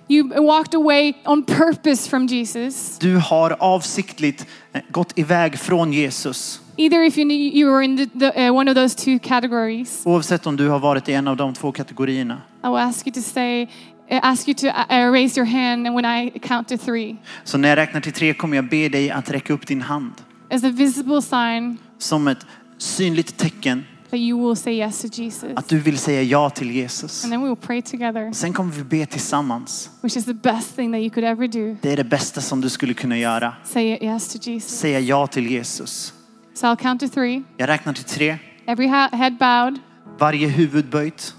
[0.09, 2.99] You walked away on purpose from Jesus.
[2.99, 6.61] du har avsiktligt eh, gått iväg från Jesus.
[6.81, 10.47] Either if you, you were in the, the, uh, one of those two categories, Oavsett
[10.47, 12.43] om du har varit i en av de två kategorierna.
[12.65, 15.97] I will ask you to say, uh, ask you to uh, raise your hand and
[15.97, 19.11] when I count to three, Så när jag räknar till tre kommer jag be dig
[19.11, 20.13] att räcka upp din hand.
[20.51, 22.47] as a visible sign Som ett
[22.79, 25.51] synligt tecken that you will say yes to Jesus.
[25.57, 27.25] att du vill säga ja till Jesus.
[27.25, 29.91] And then we will pray together, Sen kommer vi be tillsammans.
[30.01, 31.77] which is the best thing that you could ever do.
[31.83, 33.53] Det är det bästa som du skulle kunna göra.
[33.65, 34.79] Say yes to Jesus.
[34.79, 36.13] Säga ja till Jesus.
[36.59, 37.43] So I'll count to three.
[37.57, 38.39] Jag räknar till tre.
[38.67, 39.79] Every head bowed,
[40.19, 41.35] Varje huvud böjt.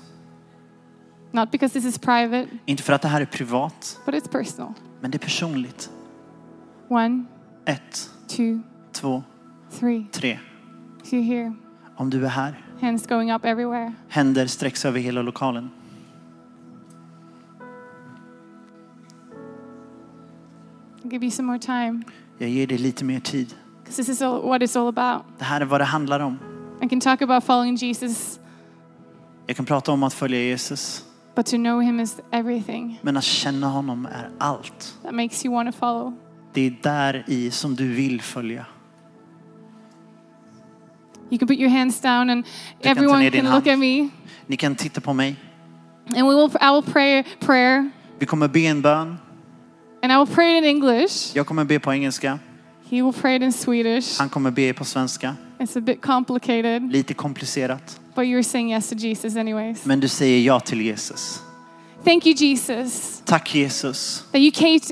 [1.31, 4.73] not because this is private, Inte för att det här är privat, but it's personal.
[5.01, 5.89] men det är personligt.
[6.87, 7.23] One,
[7.65, 8.59] Ett, two,
[8.91, 9.23] två,
[9.79, 10.05] three.
[10.11, 10.39] tre.
[11.03, 11.53] If you're here,
[11.95, 12.65] Om du är här.
[12.81, 13.93] hands going up everywhere.
[14.09, 15.69] Händer sträcks över hela lokalen.
[21.03, 22.03] I'll give you some more time
[22.37, 23.55] Jag ger dig lite mer tid.
[23.95, 25.23] This is all, what it's all about.
[25.37, 26.39] Det här är vad det handlar om.
[26.81, 28.39] I can talk about following Jesus,
[29.47, 31.05] Jag kan prata om att följa Jesus.
[31.35, 34.97] but to know him is everything Men att känna honom är allt.
[35.03, 36.13] that makes you want to follow.
[36.53, 38.65] Det är där i som du vill följa.
[41.29, 42.45] You can put your hands down and
[42.81, 44.09] everyone can look at me.
[44.47, 45.35] Ni kan titta på mig.
[46.07, 49.17] And we will, I will pray prayer Vi kommer be en bön.
[50.03, 51.35] and I will pray in English.
[51.35, 52.39] Jag kommer be på engelska.
[52.89, 54.17] He will pray it in Swedish.
[54.19, 55.35] Han kommer be på svenska.
[55.59, 57.99] It's a bit complicated, Lite komplicerat.
[58.15, 59.85] but you're saying yes to Jesus anyways.
[59.85, 61.41] Men du säger ja till Jesus.
[62.05, 64.23] Thank you, Jesus, Tack Jesus.
[64.31, 64.51] that you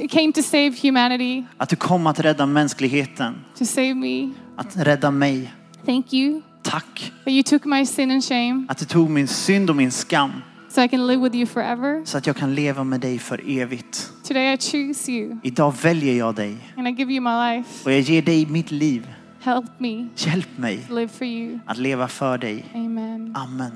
[0.09, 3.35] came to, save humanity, Att du kom att rädda mänskligheten.
[3.57, 4.29] to save me.
[4.57, 5.53] Att rädda mig.
[5.85, 7.11] Thank you Tack.
[7.25, 10.31] that you took my sin and shame Att du tog min synd och min skam.
[10.69, 12.05] So I can live with you forever.
[12.05, 14.11] Så att jag kan leva med dig för evigt.
[14.27, 16.57] Today I choose you Idag väljer jag dig.
[16.77, 17.69] and I give you my life.
[17.85, 19.07] Och jag ger dig mitt liv.
[19.41, 21.59] Help me Hjälp mig live for you.
[21.65, 22.65] att leva för dig.
[22.75, 23.33] Amen.
[23.35, 23.71] Amen.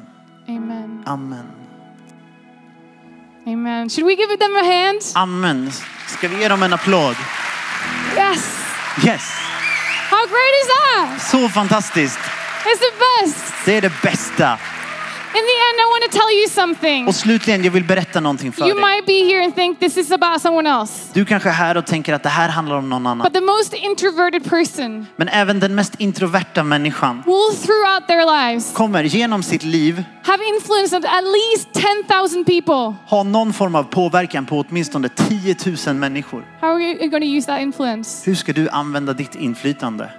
[0.48, 1.04] Amen.
[1.06, 1.46] Amen.
[3.48, 3.89] Amen.
[3.89, 5.02] Should we give them a hand?
[5.16, 5.72] Amen.
[6.08, 7.16] Ska vi ge dem en applåd?
[8.18, 8.58] Yes.
[9.06, 9.32] Yes.
[10.10, 11.22] How great is that?
[11.32, 12.20] Så fantastiskt.
[12.20, 13.54] It's the best.
[13.66, 14.60] Det är det bästa.
[15.34, 17.07] In the end, I want to tell you something.
[17.07, 18.84] Och slutligen, jag vill berätta någonting för You dig.
[18.84, 21.09] might be here and think this is about someone else.
[21.13, 23.23] Du kanske är här och tänker att det här handlar om någon annan.
[23.23, 28.73] But the most introverted person Men även den mest introverta människan will throughout their lives
[28.73, 31.73] kommer genom sitt liv have influence on at least
[32.07, 32.95] 10,000 people.
[33.07, 35.55] ha någon form av påverkan på åtminstone 10
[35.88, 36.43] 000 människor.
[36.61, 38.29] How are you going to use that influence?
[38.29, 40.09] Hur ska du använda ditt inflytande?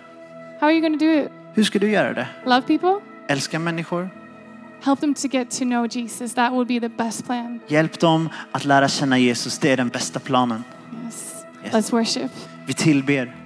[0.60, 1.28] How are you going to do it?
[1.54, 2.26] Hur ska du göra det?
[2.44, 2.94] Love people?
[3.28, 4.10] Älska människor?
[4.84, 6.34] Help them to get to know Jesus.
[6.34, 7.60] That would be the best plan.
[7.66, 9.58] Hjälp dem att lära känna Jesus.
[9.58, 10.64] Det är den bästa planen.
[11.04, 11.34] Yes.
[11.64, 11.74] Yes.
[11.74, 12.30] Let's worship.
[12.66, 13.41] Vi tillber.